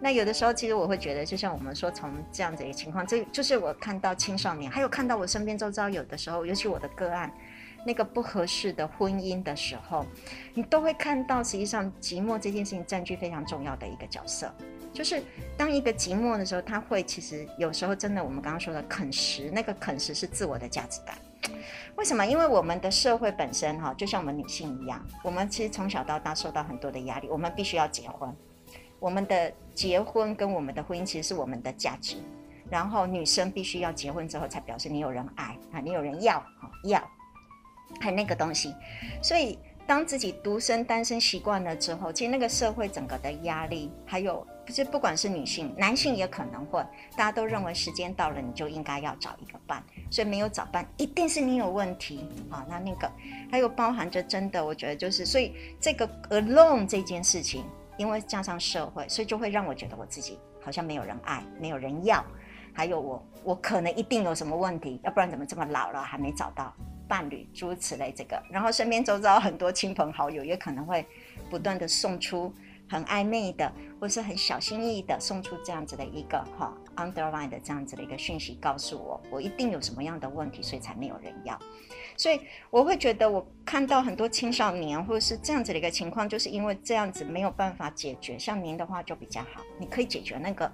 [0.00, 7.32] 那有的时候其实我会觉得，就像我们说从这样子一个情况，这就是我看到青少年，还有看到我身边周遭有的时候，尤其我的个案，
[7.86, 10.04] 那个不合适的婚姻的时候，
[10.54, 14.52] 你都会看到，实际上寂寞这件事情占据非常重要的一个角色。
[14.92, 15.22] 就是
[15.56, 21.16] 当一个寂寞的时候，他会其实有时候真的，我们刚刚说的啃食，那个啃食是自我的价值感。
[21.96, 22.24] 为什么？
[22.24, 28.34] 因为我们的社会本身哈，就像我们女性一样，我们其实从小到大受到很多的压力，我们必须要结婚。
[28.98, 32.16] 我们的结婚跟我们的婚姻其实是我们的价值。
[32.68, 36.44] 然后女生必须要结婚之后，才表示你有人爱啊，你有人要
[36.84, 37.02] 要，
[38.00, 38.74] 还有那个东西。
[39.22, 44.46] 所以当自己独身单身习惯了之后，其实那个社会整个的压力还有。
[44.70, 46.80] 其实不管是女性、男性也可能会，
[47.16, 52.64] 大家都认为时间到了你就应该要找一个伴，所以没有找伴一定是你有问题啊。
[52.68, 53.10] 那那个
[53.50, 57.64] 还有包含着真的，我觉得就是，所以这个 alone 这件事情，
[57.96, 62.24] 因为加上社会，所以就会让我觉得我自己好像没有人爱，没有人要，
[62.72, 66.72] 还有我我可能一定有什么问题，要不然怎么这么老了还没找到
[67.08, 68.40] 伴侣，诸如此类这个。
[68.48, 71.04] 然后身边周遭很多亲朋好友也可能会
[71.50, 72.54] 不断的送出。
[72.90, 81.56] 很暧昧的，或是很小心翼翼的送出这样子的一个哈 underline 的这样子的一个讯息，告诉我我一定有什么样的问题，所以才没有人要。
[82.16, 88.36] 所以我会觉得，我看到很多青少年或者是这样子的一个情况，就是因为这样子没有办法解决。
[88.36, 90.70] 像您的话就比较好，你可以解决那个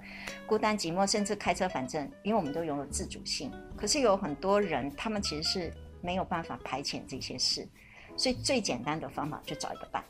[0.46, 3.52] 孤单寂寞，甚至开车反正，因为我们都拥有自主性。
[3.76, 7.68] 可是有很多人，他们其实是没有办法排遣这些事，
[8.16, 10.02] 所以最简单的方法就找一个伴。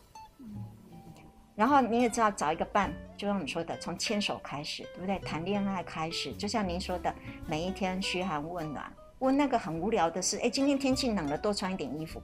[1.57, 5.19] 然后你也知道，找一个伴，就像你说的，从牵手开始，对不对？
[5.21, 7.13] 谈恋爱开始，就像您说的，
[7.49, 8.93] 每一天嘘寒问暖。
[9.21, 12.23] 问那个很无聊的事，哎，今天天气冷了，多穿一点衣服，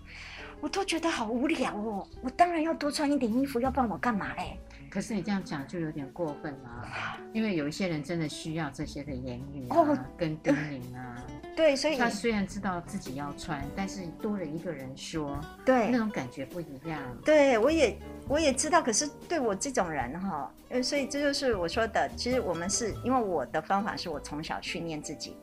[0.60, 2.06] 我都觉得好无聊哦。
[2.22, 4.58] 我当然要多穿一点衣服，要不然我干嘛嘞？
[4.90, 6.86] 可是你这样讲就有点过分了，
[7.32, 11.16] 因为有一些人真的需要这些的言语啊，哦、跟叮咛啊。
[11.54, 16.98] 对，所以他虽然知道自己要穿，但是多了一个人说，对，那种感觉不一样。
[17.24, 25.36] 对，我也我也知道，可是对我这种人哈，所以这就是我说的，其实我们是因为我的方法是我从小训练自己。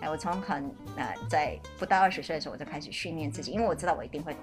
[0.00, 4.36] 哎，我从很呃，在不到二十岁的时候，我就开始训练自己，因为我知道我一定会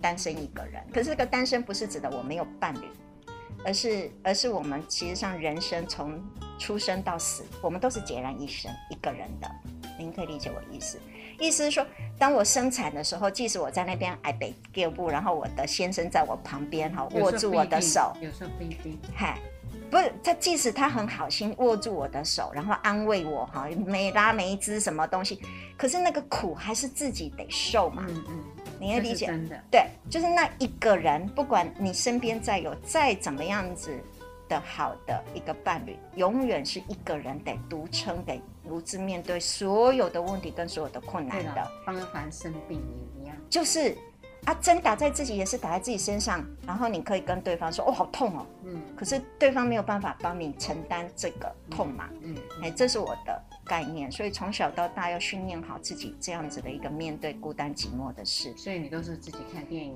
[0.00, 0.80] 单身一个人。
[0.92, 2.86] 可是这个单身不是指的我没有伴侣，
[3.64, 6.22] 而是而是我们其实上人生从
[6.60, 9.50] 出生到死，我们都是孑然一身一个人的。
[10.00, 10.98] 您可以理解我意思？
[11.38, 11.86] 意思是说，
[12.18, 19.38] 当我生产的时候，即使我在那边挨北脚步，然后我的先生在我旁边哈，握住我的手，有时候不一定，嗨。
[19.90, 25.40] 不是他，即使他很好心握住我的手，然后安慰我哈，没拉没支什么东西，
[25.76, 28.06] 可是那个苦还是自己得受嘛。
[28.08, 28.44] 嗯嗯，
[28.78, 29.26] 你也理解？
[29.26, 29.60] 真的。
[29.68, 33.98] 对，就是那一个人，不管你身边再有再怎么样子
[34.50, 41.70] 的好的一个伴侣，永远是一个人得独撑，得独自面对所有的问题跟所有的困难的。
[41.86, 43.34] 方凡生病也一样。
[43.48, 43.96] 就是。
[44.46, 52.08] 啊，针打在自己也是打在自己身上，然后你可以跟对方说：“哦，好痛哦。”嗯，可是对方没有办法帮你承担这个痛嘛。
[52.22, 58.52] 嗯，哎、嗯欸，这是我的概念，所以从小到大要训练好自己这样子的一个面对孤单寂寞的事。
[58.56, 59.94] 所以你都是自己看电影？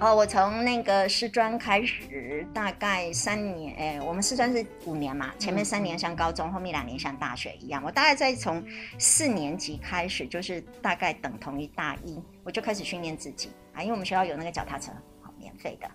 [0.00, 7.80] 哦，我从那个师专开始，大概三年，哎、欸，我们师专是五年嘛，前面三年像高中，嗯、后面两年像大学一样。
[7.84, 8.64] 我大概在从
[8.98, 12.20] 四年级开始，就是大概等同于大一。
[12.42, 15.94] 我就开始训练自己啊，因为我们学校有那个脚踏车，好免费的，嗨，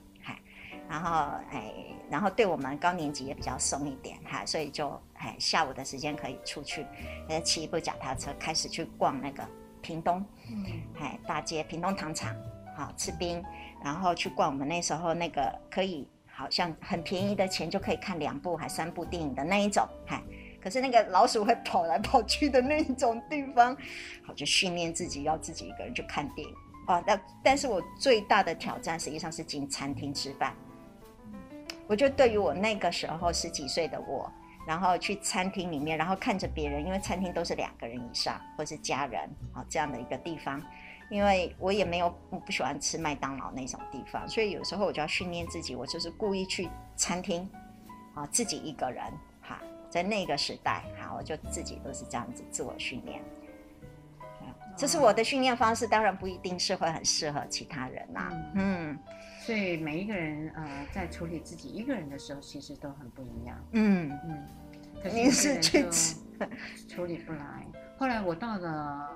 [0.95, 1.73] 然后哎，
[2.09, 6.85] 然后对我们高年级也比较松一点，哈，所以就哎下午的时间可以出去，
[7.27, 9.45] 呃，骑一部脚踏车开始去逛那个
[9.81, 10.65] 屏东，嗯，
[11.01, 12.33] 哎，大街屏东糖厂，
[12.77, 13.43] 好吃冰，
[13.83, 20.23] 然后去逛我们那时候那个可以好像很便宜的钱就可以看两部还三部电影的那一种，哎。
[20.61, 23.75] 可是那个老鼠会跑来跑去的那一种地方，
[24.25, 26.55] 好，就训练自己要自己一个人去看电影
[26.87, 27.03] 哦。
[27.05, 30.55] 那但是我最大的挑战实际上是进餐厅吃饭。
[31.87, 34.31] 我觉得对于我那个时候十几岁的我，
[34.67, 39.21] 然后去餐厅里面，然后看着别人，因为餐厅都是两个人以上或是家人
[39.53, 40.61] 啊这样的一个地方，
[41.09, 47.49] 因为我也没有我不喜欢吃麦当劳那种地方，所以有时候我就要训练自己，我就是故意去餐厅
[48.13, 49.03] 啊自己一个人
[49.41, 49.59] 哈。
[49.89, 53.21] 在那个时代，哈，我就自己都是这样子自我训练，
[54.75, 58.51] 这是我的训练方式，当然不一定是会很适合其他人啦、啊。
[58.55, 58.99] 嗯，
[59.45, 63.55] 所以每一个人呃，在处理自己一个人的时候，其实都很不一样。
[63.73, 64.47] 嗯嗯，
[65.03, 65.85] 可是，是去
[66.87, 67.63] 处理不来。
[67.99, 69.11] 后来我到了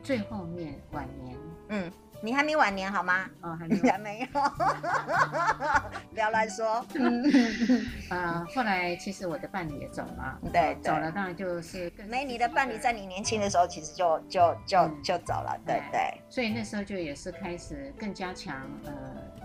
[0.00, 1.36] 最后面晚年，
[1.70, 1.90] 嗯。
[2.24, 3.28] 你还没晚年好吗？
[3.40, 4.26] 哦，还没，还没有，
[6.14, 6.86] 不要乱说。
[6.94, 7.20] 嗯，
[8.10, 16.20] 呃，后来其实我的伴侣也走了，对，对，走了当然就是更没你的伴侣在你年轻的时候其实就就就、嗯、就走了，对对。
[16.30, 18.92] 所以那时候就也是开始更加强，呃，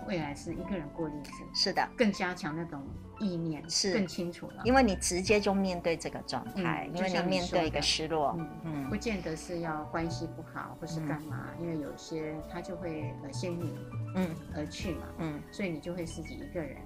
[0.08, 2.82] 未来是一个人过日子，是的，更加强那种。
[3.20, 3.92] 意念是。
[3.92, 8.88] 更清楚了，因为你直接就面对这个状态，嗯、因为你面对一个失落，嗯，嗯。
[8.88, 13.74] 不见得是要关系不好或是干嘛，嗯、因为有些他就会呃先你
[14.14, 14.30] 嗯。
[14.54, 16.76] 而去嘛，嗯，所以你就会自己一个人，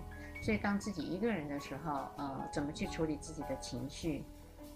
[0.43, 4.25] 所以当自己一个人的时候，呃，怎么去处理自己的情绪？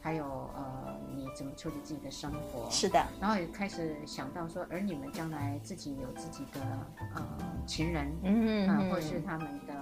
[0.07, 2.71] 还有呃，你怎么处理自己的生活？
[2.71, 6.61] 是的，然后也开始想到说，儿女们将来自己有自己的
[7.17, 7.27] 呃
[7.67, 9.75] 情人，嗯嗯，或是他们的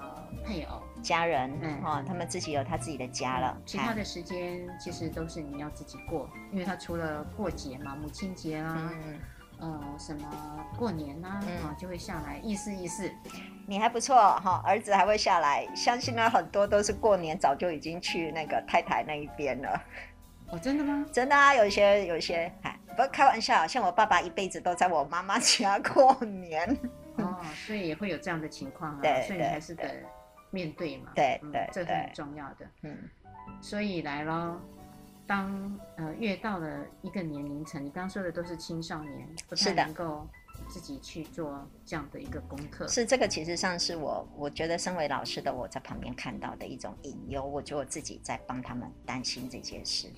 [0.42, 3.54] 配偶、家人，嗯，哦，他们自己有他自己的家了。
[3.66, 9.20] 其他的时间其实都是你要自己过，因为他除了过节嘛，母亲节啊，嗯，
[9.58, 10.26] 呃，什么
[10.78, 13.12] 过年呐，啊，就会下来意思意思。
[13.66, 19.78] 你还不错哈，儿子还会下来，相信呢很多都是过年早就已经去那个太太那一边了。
[20.50, 21.04] 哦，真的吗？
[21.12, 26.68] 真的啊，有一些有一些，哎，不开玩笑，像我爸爸一辈子都在我妈妈家过年。
[27.16, 28.98] 哦，所以也会有这样的情况啊。
[29.02, 29.84] 对，所以你还是得
[30.50, 31.12] 面对嘛。
[31.14, 32.66] 对对，嗯、这是很重要的。
[32.82, 32.96] 嗯，
[33.60, 34.60] 所以来咯，
[35.26, 40.26] 当呃越到了一个年龄层，你刚刚说的都是青少年，不太能够
[40.68, 42.86] 自己去做这样的一个功课。
[42.86, 50.08] 是这个，其实上是我我觉得身为老师的我在旁边看到的一种隐忧，我觉得我自己在帮他们担心这件事。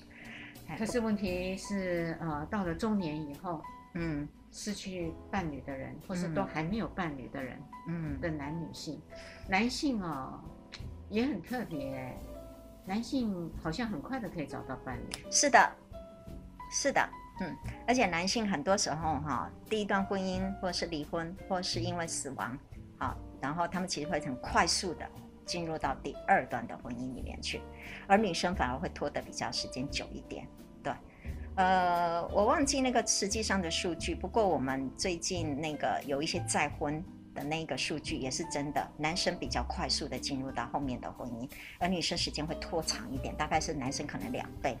[0.75, 3.61] 可是问题是，呃，到了中年以后，
[3.93, 4.27] 嗯。
[4.49, 9.17] 失去伴侣的人，或是都还没有伴侣的人，嗯，的男女性，嗯、
[9.49, 10.39] 男性哦，
[11.09, 12.17] 也很特别，
[12.85, 15.29] 男性好像很快的可以找到伴侣。
[15.29, 15.69] 是的，
[16.71, 17.07] 是的，
[17.41, 17.53] 嗯，
[17.85, 22.57] 而且男性很多时候哈，第一段婚姻或是离婚，或是因为死亡，
[22.97, 25.07] 好，然后他们其实会很快速的
[25.47, 27.59] 进入到第二段的婚姻里面去，
[28.05, 30.47] 而女生反而会拖得比较时间久一点。
[30.83, 30.93] 对
[31.55, 44.77] 呃，我忘记那个实际上的数据，不过我们最近那个有一些再婚的那个数据也是真的，男生比较快速的进入到后面的婚姻，而女生时间会拖长一点，大概是男生可能两倍。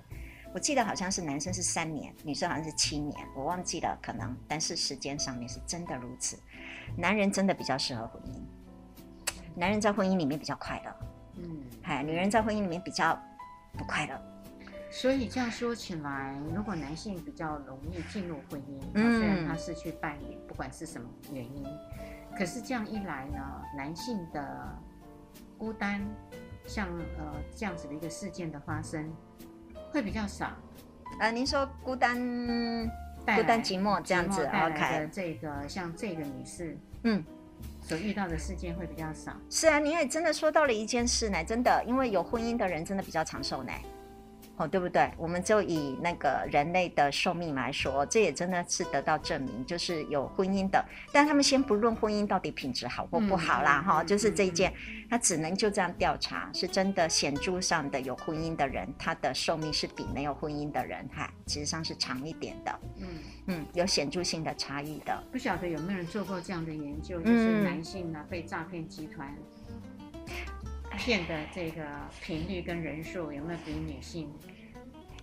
[0.53, 6.39] 我记得好像是男生是三年，女生好像是七年，我忘记了可能，但是时间上面是真的如此。
[6.95, 8.39] 男人真的比较适合婚姻，
[9.57, 10.95] 男人在婚姻里面比较快乐，
[11.37, 13.19] 嗯，哎，女人在婚姻里面比较
[13.75, 14.21] 不快乐。
[14.91, 21.65] 所以这样说起来，如果男性比较容易进入婚姻，嗯，虽然他是去伴侣，不管是什么原因，
[22.37, 24.79] 可是这样一来呢，男性的
[25.57, 26.01] 孤单，
[26.65, 29.11] 像呃这样子的一个事件的发生，
[29.91, 30.51] 会比较少。
[31.19, 32.15] 呃，您说孤单、
[33.25, 35.09] 孤单寂寞这样子，OK？
[35.11, 37.23] 这个像这个女士，嗯，
[37.87, 39.31] 所遇到的事件会比较少。
[39.49, 43.71] 是啊，你也真的说到了一件事呢，真的，因为有婚姻的人真的比较长寿呢。
[44.57, 45.09] 哦，对不对？
[45.17, 54.73] 我们就以那个人类的寿命来说，这也真的是得到证明，就是有婚姻的，但他们先不论婚姻到底品质好或不好啦，哈、嗯，就是这一件，
[55.09, 63.07] 他只能就这样调查，是真的显著上的有婚姻的人，他的寿命是比没有婚姻的人哈，其实上是长一点的，嗯
[63.45, 65.23] 嗯，有显著性的差异的。
[65.31, 69.31] 不晓得有没有人做过这样的研究，就是男性呢被诈骗集团。
[70.97, 71.85] 骗的这个
[72.21, 74.33] 频率跟人数有没有比女性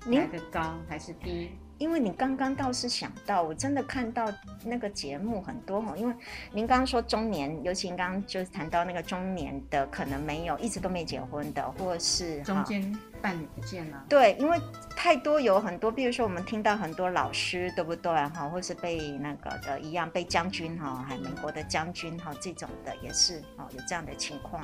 [0.06, 1.50] 来的高还是低？
[1.76, 4.32] 因为你刚刚倒是想到，我真的看到
[4.64, 6.14] 那个节目很多哈，因为
[6.52, 14.04] 您刚刚说中年，尤其您刚刚就是谈到那个中年的可能没有一直都没结婚的，或是中间伴侣不见了。
[14.08, 14.56] 对，因为
[14.94, 18.48] 太多有很多，比如说我们听到很多老师，对不对哈？
[18.48, 24.62] 或是被那个的一样被将军哈，还美国的将军哈，这种的也是哦，有这样的情况。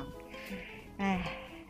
[1.00, 1.18] 哎，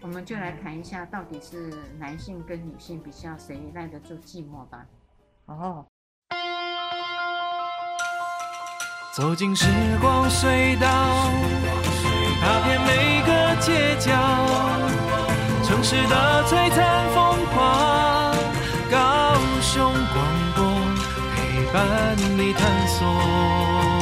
[0.01, 4.85] 我们就来谈一下，到底是男性跟女性比较谁耐得住寂寞吧。
[5.47, 5.87] 哦，
[9.15, 9.67] 走进时
[10.01, 10.89] 光隧道，
[12.41, 14.11] 踏遍每个街角，
[15.63, 18.35] 城市的璀璨风华，
[18.91, 20.65] 高雄广播
[21.37, 24.00] 陪伴你探索。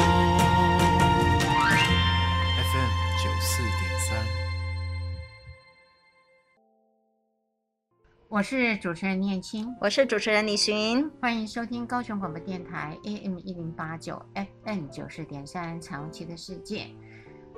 [8.30, 14.20] 我是主持人念青，我是主持人李寻，欢迎收听高雄广播电台 AM 一零八九
[14.64, 16.88] FM 九四点三彩虹旗的世界。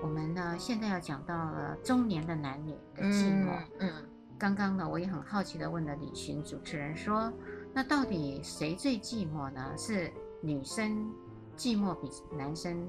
[0.00, 3.50] 我们呢现在要讲到了中年的男女的寂寞。
[3.80, 7.32] 嗯，嗯刚刚呢我也很好奇的问了李寻主持人说，
[7.74, 9.74] 那到底谁最寂寞呢？
[9.76, 10.08] 是
[10.40, 11.12] 女生
[11.56, 12.86] 寂寞比男生？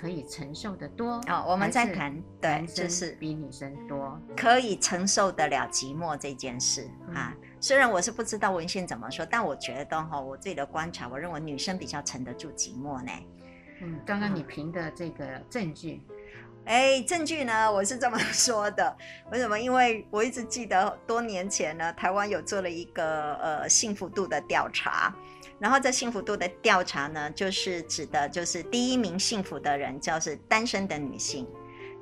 [0.00, 7.36] 可以承受的多哦，我们在谈，对，就是比女生多，可以承受得了寂寞这件事啊。
[7.60, 13.12] 虽然我是不知道文献怎么说，但我觉得哈，我自己的观察，我认为女生比较沉得住寂寞呢。
[13.82, 16.00] 嗯，刚刚你评的这个证据，
[16.70, 18.96] 哎，证据呢，我是这么说的。
[19.32, 19.58] 为什么？
[19.58, 25.12] 因为我一直记得多年前呢，台湾有做了一个呃幸福度的调查。
[25.58, 31.44] 然后这幸福度的调查呢，就是指的，就是第一名幸福的人就是单身的女性，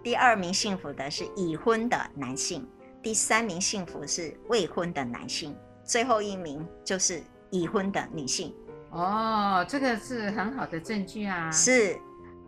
[0.03, 2.69] 第二名幸福的是已婚的男性，
[3.03, 8.55] 第三名幸福是未婚的男性，最后一名就是已婚的女性。
[8.91, 11.51] 哦，这个是很好的证据啊。
[11.51, 11.99] 是，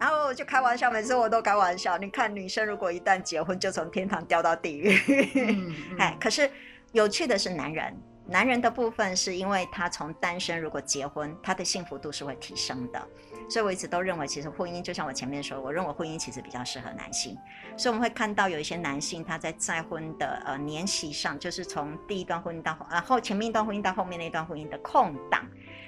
[0.00, 1.98] 然后我就开玩笑，每次我都开玩笑。
[1.98, 4.98] 你看，女生如果一旦结婚，就从天堂掉到地狱。
[5.34, 6.50] 嗯嗯、 哎，可是
[6.92, 7.94] 有趣的是，男人。
[8.26, 13.08] 男人的部分是因为他从单身如果结婚，他的幸福度是会提升的，
[13.48, 17.37] 所以我一直都认为，其实婚姻就像我前面说，我认为婚姻其实比较适合男性，
[17.77, 25.44] 所以我们会看到有一些男性他在再婚的呃年期上，就是从第一段婚姻到呃后前面一段婚姻到后面那段婚姻的空档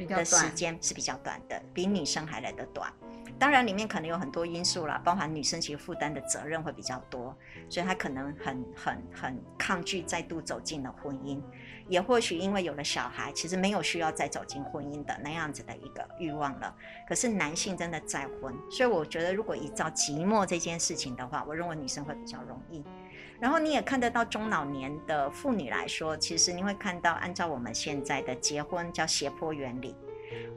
[0.06, 2.92] 的时间是比较短的，比女生还来得短。
[3.38, 7.36] 当然里面可能有很多因素啦，包含女生其实负担的责任会比较多，
[7.68, 11.40] 所以她可能很很很抗拒再度走进了婚姻，
[11.88, 16.72] 也或许因为有了小孩，其实没有需要再走进婚姻的那样子的一个欲望了。
[17.08, 22.84] 可是男性真的再婚，所以我觉得如果依照寂寞这件事情的话，我认为女生会比较容易。
[23.42, 29.96] 然后你也看得到中老年的妇女来说，其实你会看到，按照我们现在的结婚叫斜坡原理。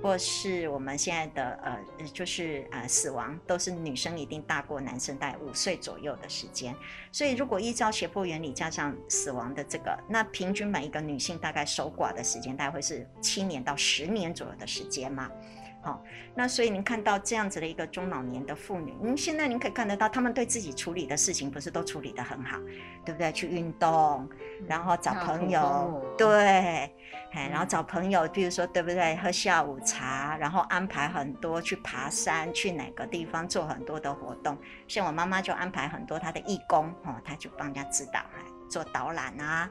[0.01, 6.73] 或是我们现在的呃，就是呃死亡都是女生一定大过男生大概五岁左右的时间，
[7.11, 15.29] 所以如果依照斜坡原理加上死亡的这个，那平均每一个女性大概守寡的时间大概会是七年到十年左右的时间嘛。
[15.85, 16.01] 好、哦，
[16.33, 22.57] 那所以您看到这样子的一个中老年的妇女，您现在您可以看得到，她们对自己处理的事情不是都处理得很好，
[23.05, 23.31] 对不对？
[23.31, 24.27] 去运动，
[24.67, 26.91] 然后找朋友，对，
[27.33, 29.15] 哎，然后找朋友，比如说对不对？
[29.17, 34.57] 喝下午茶，然后安排很多去爬山，去哪个地方做很多的活动。
[34.87, 39.69] 像我妈妈就安排很多她的义工，哦，她就帮人家指导，哎，做导览啊。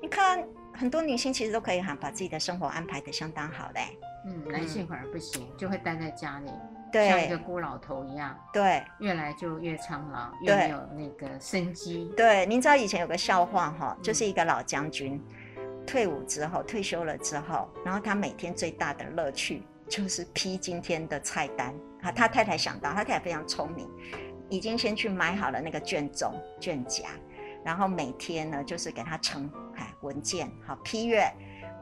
[0.00, 0.44] 你看，
[0.74, 3.96] 很多女性其实都可以哈，把自己的生活安排的相当好嘞。
[4.24, 6.50] 嗯，男性反而不行，嗯、就会待在家里，
[6.92, 12.10] 对，像一个孤老头一样，对，越来就越苍老，越没有那个生机。
[12.16, 15.20] 对，您知道以前有个笑话哈，就是一个老将军、
[15.56, 22.12] 嗯、退伍之后，退休了之后，然后他每天最大的乐趣就是批今天的菜单啊。
[22.12, 23.88] 他太太想到，他太太非常聪明，
[24.48, 27.08] 已经先去买好了那个卷宗、卷夹，
[27.64, 31.30] 然后每天呢就是给他呈哎文件好批阅。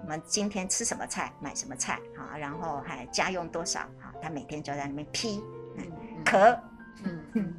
[0.03, 5.45] 我们今天吃什么菜，买什么菜，好，然后还家用多少，好，他每天就在那边批，
[5.77, 5.85] 嗯，
[6.25, 6.59] 可，
[7.05, 7.57] 嗯嗯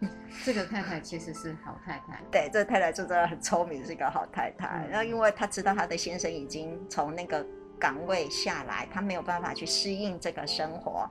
[0.00, 0.10] 嗯，
[0.44, 4.86] 这个太太其实是好太太，对，这个太太就真的很聪明，是一个好太太。
[4.90, 7.44] 然后因为她知道她的先生已经从那个
[7.78, 11.08] 岗位下来，他没有办法去适应这个生活，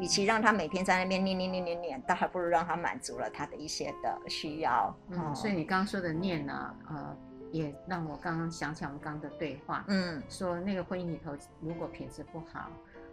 [0.00, 4.94] 与其让他每天在那边念念念念念，倒还不如让他满足了他的一些的需要。
[5.10, 7.16] 嗯，所以你刚刚说的念呢，呃。
[7.52, 12.68] 也让我刚刚想起我们刚刚的对话，嗯，说那个婚姻里头如果品质不好，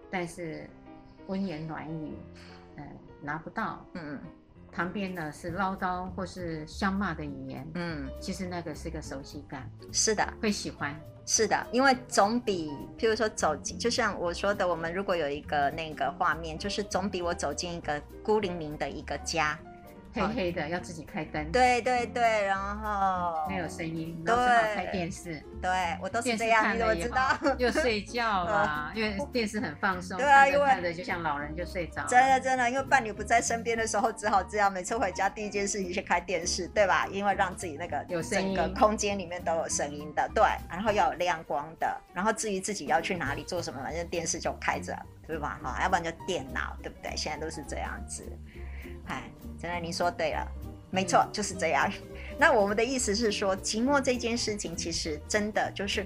[0.09, 0.67] 但是
[1.27, 2.17] 温言软语，
[2.75, 2.83] 嗯，
[3.21, 4.19] 拿不到，嗯，
[4.73, 19.57] 旁边呢是唠叨或是相骂的语言，嗯，其实那个是个熟悉感，是的，会喜欢，是的，因为总比譬如说走进，就像我说的，我们如果有一个那个画面，就是总比我走进一个孤零零的一个家。
[20.13, 21.51] 黑黑的，要自己开灯。
[21.51, 25.43] 对对对，然后没有声音，然后只好开电视。
[25.61, 25.69] 对，
[26.01, 27.37] 我都是这样，你怎么知道？
[27.57, 30.17] 又睡觉了， 因为电视很放松。
[30.17, 32.05] 对啊，因为看着就像老人就睡着。
[32.05, 34.71] 真的真的，因为伴侣不在身边的时候，只好这样。
[34.71, 37.07] 每次回家第一件事情去开电视，对吧？
[37.11, 40.29] 因为让自己那个有声音，整个空间里面都有声音的。
[40.33, 42.01] 对，然后要有亮光的。
[42.13, 44.97] 然后至于自己要去哪里做什么，反正电视就开着，
[45.27, 45.59] 对吧？
[45.63, 47.15] 哈，要不然就电脑，对不对？
[47.15, 48.23] 现在都是这样子。
[49.07, 49.23] 哎，
[49.63, 50.45] 真的，你说对了，
[50.91, 51.89] 没错，就是这样。
[52.37, 56.05] 那我们的意思是说，寂寞这件事情，其实真的就是，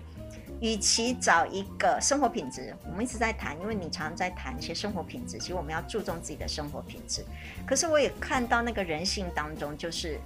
[0.62, 7.26] 与其找一个生活品质，我们一直在谈，因为你常常在谈一些生活品质，其实我们要注重自己的生活品质。
[7.66, 10.20] 可是我也看到那个人性当中，就是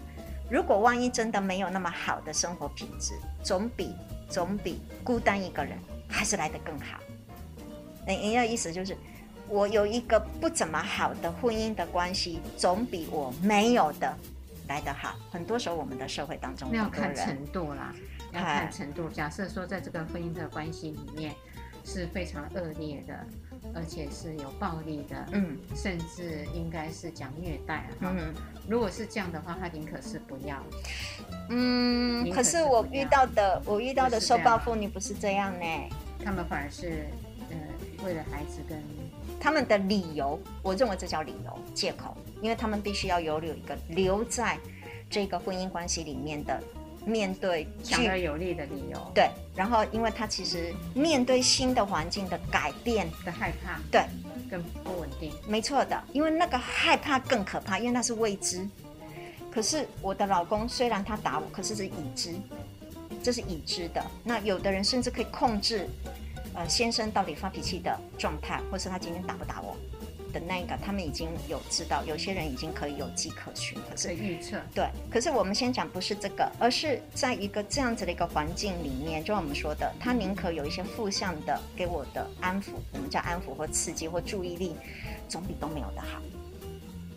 [0.49, 3.95] 如果万一真的没有那么好的生活品质，总比
[4.27, 5.77] 总比孤单一个人
[6.09, 6.99] 还是来得更好。
[8.05, 8.97] 那人家意思就是。
[9.51, 14.17] 我有一个不怎么好的婚姻的关系，总比我没有的
[14.69, 15.13] 来得好。
[15.29, 17.93] 很多时候，我们的社会当中，要看程度啦，
[18.31, 19.09] 要看程度。
[19.09, 21.35] 假设说，在这个婚姻的关系里面
[21.83, 23.13] 是非常恶劣的，
[23.75, 28.13] 而且是有暴力的，嗯，甚至应该是讲虐待哈。
[28.17, 28.33] 嗯，
[28.69, 30.63] 如果是这样的话，他宁可是不要。
[31.49, 35.65] 嗯，可是我遇到的，我遇到的受暴妇女不是这样呢，
[36.23, 37.05] 他们反而是，
[37.49, 37.57] 呃，
[38.05, 38.81] 为了孩子跟。
[39.41, 44.55] 他们的理由，我认为这叫理由、借口，因为他们必须要有有一个留在
[45.09, 46.61] 这个婚姻关系里面的
[47.03, 49.11] 面对强而有力的理由。
[49.15, 54.05] 对，然后因为他其实面对新的环境的改变的害怕，对，
[54.47, 55.33] 更不稳定。
[55.47, 58.69] 没错的，因为那个害怕更可怕，因为那是未知。
[59.49, 62.35] 可是我的老公虽然他打我，可是是已知，
[63.23, 64.05] 这是已知的。
[64.23, 65.89] 那有的人甚至可以控制。
[66.53, 69.75] 呃，先生到底发脾气的状态，或是他今天打不打我
[70.33, 74.57] 的那个，他们已经有知道，有些人已经可以有迹可循，可是预测。
[74.73, 84.75] 对，可是我们先讲不是这个，而是在一个这样子的一个环境里面，就像我们说的，他宁可有一些负向的给我的安抚，我们叫安抚或刺激或注意力，
[85.27, 86.21] 总比都没有的好。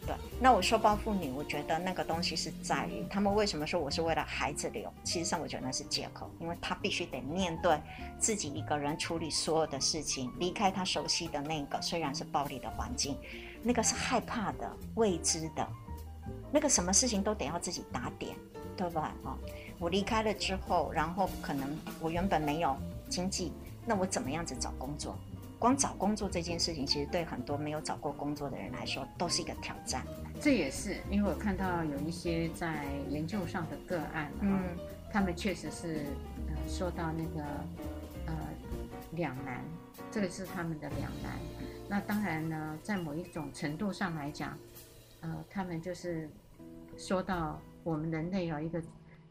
[0.07, 4.93] 对，那我说包妇女，我觉得那个东西是在于他们为什么说我是为了孩子留？
[5.03, 7.81] 其实上我觉得那是借口，因为他必须得面对
[8.19, 13.17] 自己一个人处理所有的事情，离开他熟悉的那个虽然是暴力的环境，
[13.63, 15.67] 那个是害怕的、未知的，
[16.53, 18.37] 那个什么事情都得要自己打点，
[18.77, 19.15] 对吧？
[19.23, 19.39] 哦，
[19.79, 22.77] 我离开了之后，然后可能我原本没有
[23.09, 23.55] 经济，
[23.87, 25.17] 那我怎么样子找工作？
[25.65, 30.05] 光找工作这件事情，其实对很多没有找过工作的人来说，都是一个挑战。
[30.39, 34.61] 这也是因为我看到有一些在研究上的个案，嗯，
[35.11, 36.05] 他们确实是
[36.49, 37.43] 呃说到那个
[38.27, 38.35] 呃
[39.13, 39.65] 两难，
[40.11, 41.33] 这个是他们的两难。
[41.89, 44.59] 那当然呢，在某一种程度上来讲，
[45.23, 46.29] 呃，他们就是
[46.99, 48.83] 说到我们人类有一个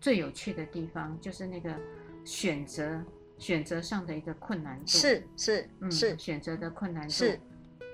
[0.01, 1.79] 最有趣的地方，就是那个
[2.25, 2.99] 选择。
[3.37, 4.87] 选择上的一个困难度。
[4.87, 6.17] 是是嗯是。
[6.17, 7.13] 选择的困难度。
[7.13, 7.39] 是，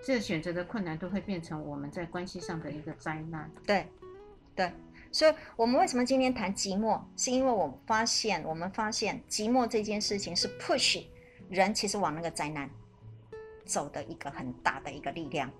[0.06, 3.52] 这选择的困难度会变成我们在关系上的一个灾难。
[3.66, 3.88] 对，
[4.56, 4.72] 对，
[5.12, 11.04] 所以我们为什么今天谈寂寞，是因为我发现我们发现寂寞这件事情是 push
[11.50, 12.70] 人其实往那个灾难
[13.66, 15.52] 走的一个很大的一个力量，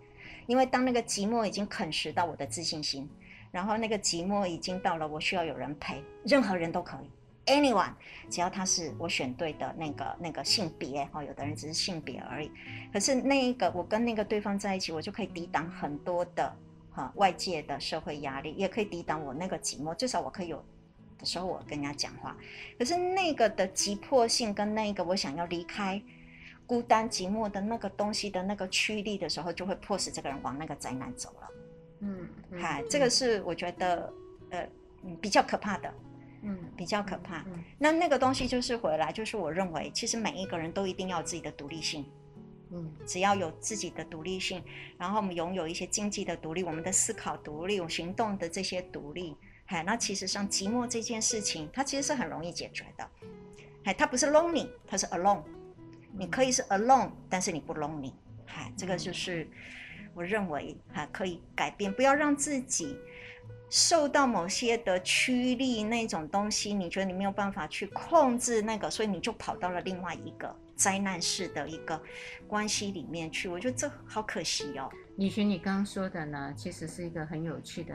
[0.48, 3.10] 因为当那个寂寞已经啃食到我的自信心，
[3.52, 7.10] 然后那个寂寞已经到了我需要有人陪，任何人都可以。
[7.50, 7.94] Anyone，
[8.30, 12.52] 只要他是我选对的那个那个性别哦，有的人只是性别而已。
[12.94, 16.56] 可是那一个我跟那个对方在一起，我就可以抵挡很多的
[16.92, 19.96] 哈外界的社会压力，也可以抵挡我那个寂寞。
[19.96, 20.64] 至少我可以有
[21.18, 22.38] 的时候我跟人家讲话。
[22.78, 26.00] 可是那个的急迫性跟那个我想要离开
[26.68, 31.48] 孤单寂寞的那个东西的那个驱力的时候，就会迫使这个人往那个灾难走了。
[32.02, 32.30] 嗯，
[32.62, 34.14] 嗨、嗯，这个是我觉得
[34.52, 34.70] 呃
[35.20, 35.92] 比较可怕的。
[36.42, 37.42] 嗯，比较可怕。
[37.48, 42.06] 嗯，那那个东西就是回来，就是我认为，其实每一个人都一定要有自己的独立性。
[42.72, 44.64] 嗯，只要有自己的独立性，
[44.98, 49.36] 然后我们拥有一些经济的独立，我们的思考独立，我行动的这些独立，
[49.66, 53.10] 哎，那其实像寂寞这件事情，它其实是很容易解决的。
[53.86, 55.42] 哎，它不是 lonely，它是 alone。
[56.12, 58.14] 你可以是 alone，但是你不 lonely。
[58.46, 59.50] 哎，这个就是
[60.14, 62.96] 我认为还可以改变，不要让自己。
[63.70, 72.02] 受到某些的驱力那种东西，你觉得你没有办法去控制那个，所以你就跑到了另外一个灾难式的一个
[72.48, 73.48] 关系里面去。
[73.48, 74.90] 我觉得这好可惜哦。
[75.18, 77.94] 李寻，你刚刚说的呢，其实是一个很有趣的，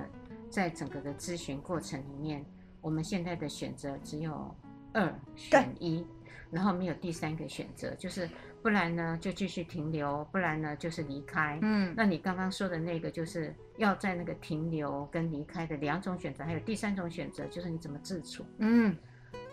[0.48, 2.44] 在整个的咨询过程里面，
[2.80, 4.54] 我们现在的选择只有
[4.92, 6.06] 二选一，
[6.50, 8.28] 然后没有第三个选择，就是。
[8.64, 11.58] 不然呢，就继续停留；不然呢，就是离开。
[11.60, 18.42] 嗯，那你刚刚说的那个，就是要在那个停留跟离开的两种选择，还有第三种选择，就是你怎么自处。
[18.60, 18.96] 嗯，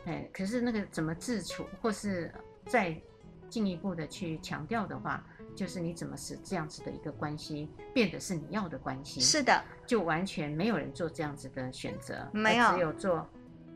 [0.06, 2.34] 哎，可是那个怎么自处，或是
[2.68, 2.96] 再
[3.50, 5.22] 进一步的去强调的话，
[5.58, 9.20] 就是你怎么使这样子的一个关系变得是你要的关系。
[9.20, 13.30] 是的，就完全没有人做这样子的选择，没有，只有做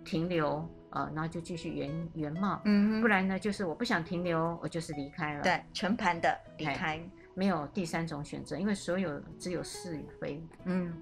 [0.06, 0.66] 停留。
[0.96, 7.00] 呃，然后就继续原原貌，嗯，不然呢，就是我不想停留，我就是离开了，对，全盘的离开，
[7.34, 10.93] 没有第三种选择，因为所有只有是与非，嗯，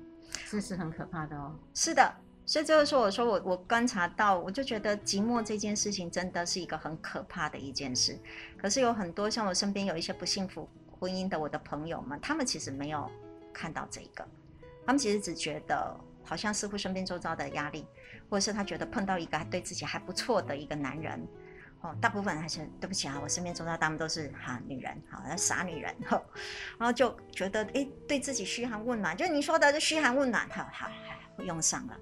[0.50, 1.56] 这是很可怕的哦。
[1.76, 2.12] 是的，
[2.44, 8.18] 所以就是说，我说我我观察到，我就觉得寂寞这件事情真的是一个很可怕的一件事。
[8.58, 10.68] 可是有很多像我身边有一些不幸福
[11.00, 13.08] 婚姻的我的朋友们，他们其实没有
[13.54, 14.28] 看到这个，
[14.88, 17.86] 他们其实只觉得好像似乎身边周遭的压力。
[18.30, 21.28] 或者是他觉得碰到一个对自己还不错的一个男人，
[21.82, 26.20] 哦，大部分还是对不起啊，我身边周遭他们都是哈女人，好傻女人，然
[26.80, 30.90] 后就觉得哎，对自己嘘寒问暖，就你说的这嘘寒问暖，好好，
[31.44, 31.96] 用上了。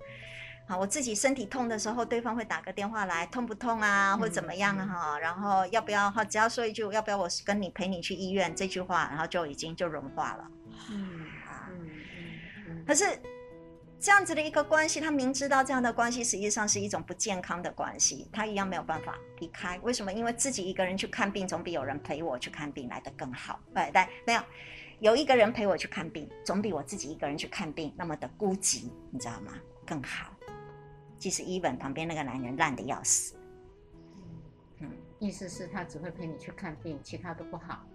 [0.70, 4.86] 好，我自己身体痛的时候，对方会打个电话来，痛不痛啊，或怎么样啊？
[4.86, 10.48] 哈，然后要不要哈，只要说一句要不要我跟你陪你去医院这句话，然后就已经就融化了。
[10.92, 11.90] 嗯啊，嗯
[12.70, 13.06] 嗯，可是。
[14.02, 19.78] 这样子的一个关系，他明知道这样的关系实际上是一种不健康的关系，他一样没有办法离开。
[19.84, 20.12] 为什么？
[20.12, 23.60] 因为自己一个人去看病，总比有人陪我去看病来得更好。
[23.76, 24.42] 对对，没有，
[25.02, 29.54] 有一个人陪我去看病，总比我自己一个人去看病那么的孤寂，你知道吗？
[29.86, 30.34] 更好。
[31.20, 33.36] 即使 even 旁边那个男人烂得要死，
[34.80, 34.90] 嗯，
[35.20, 37.86] 意思是他只会陪你去看病，其他都不好。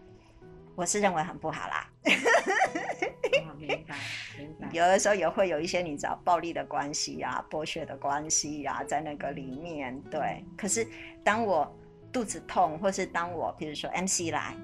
[0.77, 3.97] 我是认为很不好啦，哦，明白
[4.39, 4.69] 明白。
[4.73, 9.99] 有的时候也会有一些你知道暴力的关系呀、啊、剥削的关系呀、啊，在那个里面。
[10.11, 10.87] 对，可是
[11.25, 11.75] 当我
[12.13, 14.55] 肚子痛，或是当我比如说 MC 来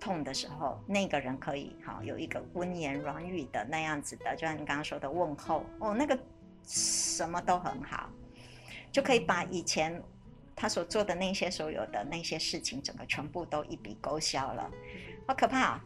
[0.00, 6.18] 痛的时候，那个人可以好有一个温言软语的那样子的，就像你刚刚说的问候哦，那个
[6.66, 8.08] 什么都很好，
[8.90, 10.02] 就可以把以前
[10.56, 14.70] 他所做的那些所有的那些事情，整个全部都一笔勾销了。
[15.28, 15.84] 好可怕啊！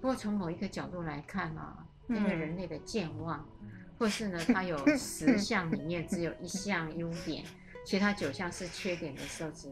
[0.00, 3.48] 不过从某一个角度来看啊，因为人类的健忘，
[3.96, 7.44] 或是呢， 他有十项里面只有一项优点，
[7.86, 9.70] 其他九项是缺点的时候，只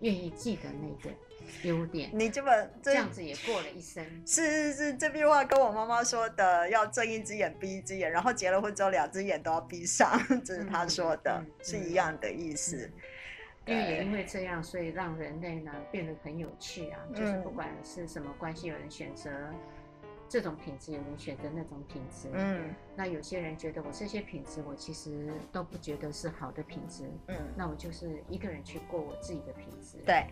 [0.00, 1.14] 愿意记得那个。
[1.62, 2.10] 优点。
[2.12, 2.50] 你这么
[2.82, 4.04] 这样子也过了一生。
[4.26, 12.90] 是是是，这句话跟我妈妈说的，要睁一只眼闭一只眼，然后结了婚之后两只眼都要闭上，这是她说的，嗯、是一样的意思。
[13.66, 19.30] 因为也因为这样，所以让人类呢变得很有趣啊，就是不管是什么关系，有人选择。
[20.28, 22.28] 这种品质，有人选择那种品质。
[22.32, 27.08] 嗯，那有些人觉得我这些品质，我其实都不觉得是好的品质。
[27.28, 29.98] 嗯，那我就是一个人去过我自己的品质。
[30.04, 30.26] 对，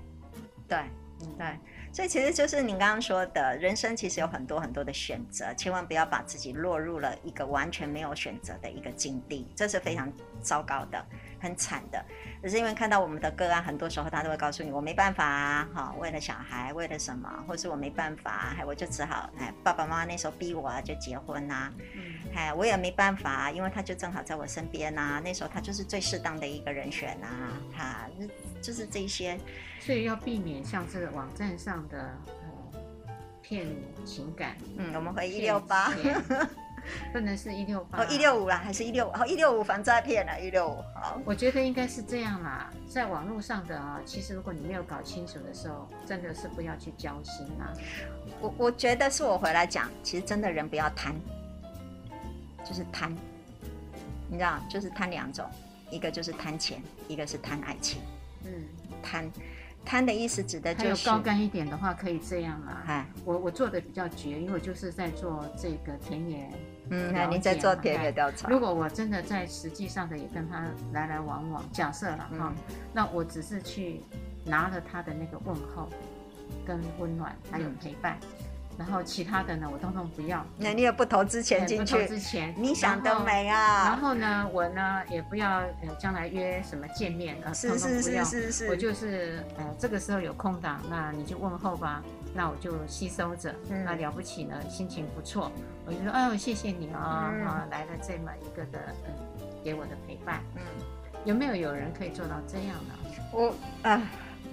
[0.66, 0.78] 对，
[1.20, 1.47] 嗯，对。
[1.93, 11.07] 所以其实就是您刚刚说的，人生其实有很多很多的选择，千万不要把自己落入了一个完全没有选择的一个境地，这是非常糟糕的。
[11.45, 12.03] 很惨的，
[12.43, 28.07] 只是因为看到我们的个案，很多时候他都会告诉你，我没办法啊，哈，为了小孩，为了什么，或是我没办法，还我就只好，哎，爸爸妈妈那时候逼我啊，就结婚呐、啊，嗯，哎，我也没办法，因为他就正好在我身边呐、啊，那时候他就是最适当的一个人选呐、啊，哈，
[28.63, 29.39] 就是这些，
[29.81, 32.81] 所以要避免像这个网站上的呃
[33.43, 33.67] 骗
[34.03, 35.93] 情感，嗯，我们回一六八。
[37.12, 39.11] 不能是一六八哦，一六五啦，还是一六五？
[39.11, 40.82] 哦，一六五防诈骗啦，一六五。
[40.95, 42.70] 好，我觉得应该是这样啦。
[42.89, 47.72] 在网络上的啊，其实如果你没有搞清楚的时候，真的是不要去交心啊。
[48.41, 51.14] 我我觉得是我回来讲，其实真的人不要贪，
[52.64, 53.14] 就是贪。
[54.28, 55.45] 你知道，就是贪两种，
[55.91, 58.01] 一个就是贪钱，一个是贪爱情。
[58.45, 58.51] 嗯，
[59.03, 59.30] 贪。
[59.85, 62.82] 贪的意思指的就是高干一点的话，可以这样啊。
[62.87, 66.51] 哎，我我做的比较绝，因为我就是在做这个田野。
[66.91, 68.49] 嗯，那您在做田野调查。
[68.49, 72.53] 如果我真的在实际上的也跟他来来往往，假设了哈，
[72.93, 74.01] 那我只是去
[74.45, 75.89] 拿了他的那个问候、
[76.66, 78.18] 跟温暖，还有陪伴。
[78.77, 80.45] 然后其他的呢，我通通不要。
[80.59, 81.95] 那你也不投资钱进去？
[81.95, 83.85] 不投资钱，你想得美啊！
[83.85, 88.25] 然后呢，我呢也不要呃将来约什么见面啊，通通不要。
[88.25, 88.68] 是是是是是。
[88.68, 92.03] 我就是呃这个时候有空档，那你就问候吧，
[92.35, 93.55] 那我就吸收着。
[93.70, 93.85] 嗯。
[93.85, 95.53] 那了不起呢，心情不错，
[95.87, 99.14] 我就说哎呦谢谢你啊啊来了这么一个的嗯
[99.62, 100.43] 给我的陪伴。
[100.57, 100.62] 嗯。
[101.25, 102.95] 有没有有人可以做到这样呢？
[103.33, 104.03] 我啊。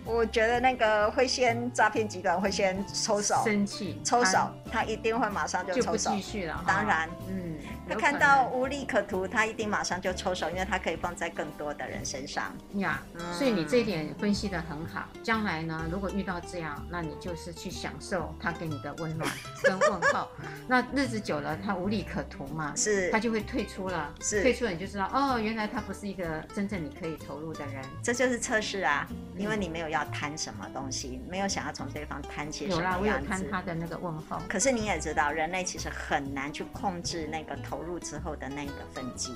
[0.06, 6.64] 我觉得那个会先诈骗集团会先抽手，生气抽手，他一定会马上就抽手，就不继续了。
[6.68, 7.56] 当然，嗯，
[7.94, 12.52] 他看到无利可图，他一定马上就抽手，因为他可以放在更多的人身上。
[12.76, 15.08] 呀，所以你这一点分析的很好。
[15.22, 19.30] 将来呢，如果遇到这样，那你就是去享受他给你的温暖
[19.62, 20.28] 跟问候。
[20.68, 24.12] 那日子久了，他无利可图嘛，是，他就会退出了。
[24.20, 27.84] 是，退出了你就知道，哦，原来他不是一个真正你可以投入的人。
[28.04, 29.92] 这就是测试啊，因为你没有。
[29.92, 31.22] 要贪什么东西？
[31.28, 33.06] 没有想要从对方贪些什么样子？
[33.06, 34.42] 有啦，我有贪他的那个问候。
[34.48, 39.36] 可是你也知道，人类其实很难去控制那个投入之后的那个分机，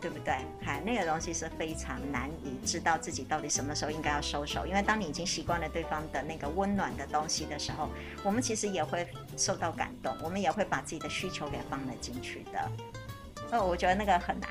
[0.00, 0.34] 对不对？
[0.60, 4.66] 嗨，那个东西是非常难以知道自己到底什么时候应该要收手。
[4.66, 7.88] 因为当你已经习惯了对方的那个温暖的东西的时候，
[8.22, 12.70] 我们其实也会受到感动，我们也会把自己的需求给放了进去的。
[13.52, 14.50] 哦，我觉得那个很难。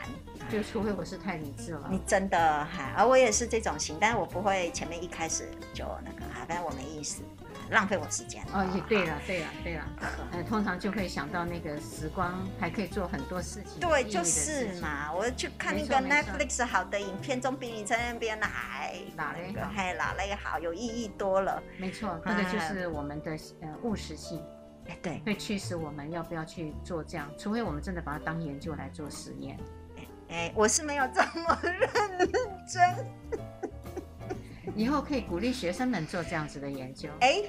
[0.51, 7.23] 就除非我是太理智了，你真的还，而我也是这种型，但是我不会前面一开始就那个哈，反正我没意思，
[7.73, 8.41] 浪费我时间。
[8.53, 9.83] 哦，也对了，对了，对了，
[10.31, 13.79] 呃，通常就会想到那个时光还可以做很多事情。
[13.79, 21.61] 对，就是嘛，我去看那个 Netflix 好的影片，总比你在那边还哪那个还哪那个好，有意义多了。
[21.77, 24.41] 没错，那个就是我们的呃务实性。
[24.87, 29.57] 哎，对，会驱使我们要不要去做这样，除非我们真的把它当研究来做实验。
[30.29, 32.29] 哎，我是没有这么 认
[32.67, 32.81] 真。
[34.75, 37.09] 以后可以鼓励学生们做这样子的研究。
[37.21, 37.41] 哎，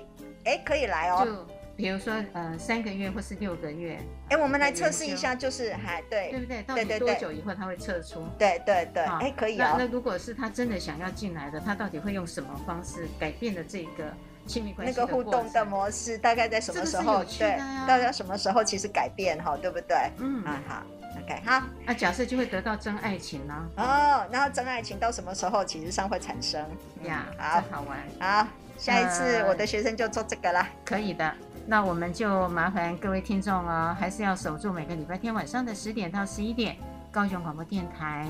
[0.45, 1.25] 哎，可以来哦。
[1.25, 3.99] 就比如说，呃，三个月或是六个月。
[4.29, 6.63] 哎，我们来测试一下，就是还对，对不对？
[6.63, 8.25] 到底多久以后他会测出？
[8.39, 9.03] 对对对。
[9.03, 9.75] 哎，可以哦。
[9.77, 14.13] 那如果是他真的想要进来的，他到底会用什么方式改变了这个
[14.47, 14.95] 亲密关系？
[14.97, 17.25] 那个互动的模式大概在什么时候？
[17.25, 17.57] 对，
[17.89, 19.97] 大概什么时候其实改变哈，对不对？
[20.19, 20.83] 嗯啊好。
[21.23, 23.55] OK，好，那假设就会得到真爱情呢？
[23.77, 26.61] 哦，然后真爱情到什么时候其实上会产生？
[27.05, 27.99] 呀，好好玩。
[28.21, 30.67] 好，下一次我的学生就做这个了。
[30.85, 31.35] 可以的，
[31.67, 36.77] 那我们就麻烦各位听众哦，还是要守住每个礼拜天晚上的十点到十一点，
[37.13, 38.29] 高雄广播电台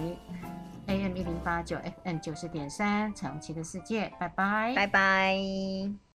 [0.86, 6.03] AM 一零八九 FM 九十点三，彩虹旗的世界，拜拜，拜拜。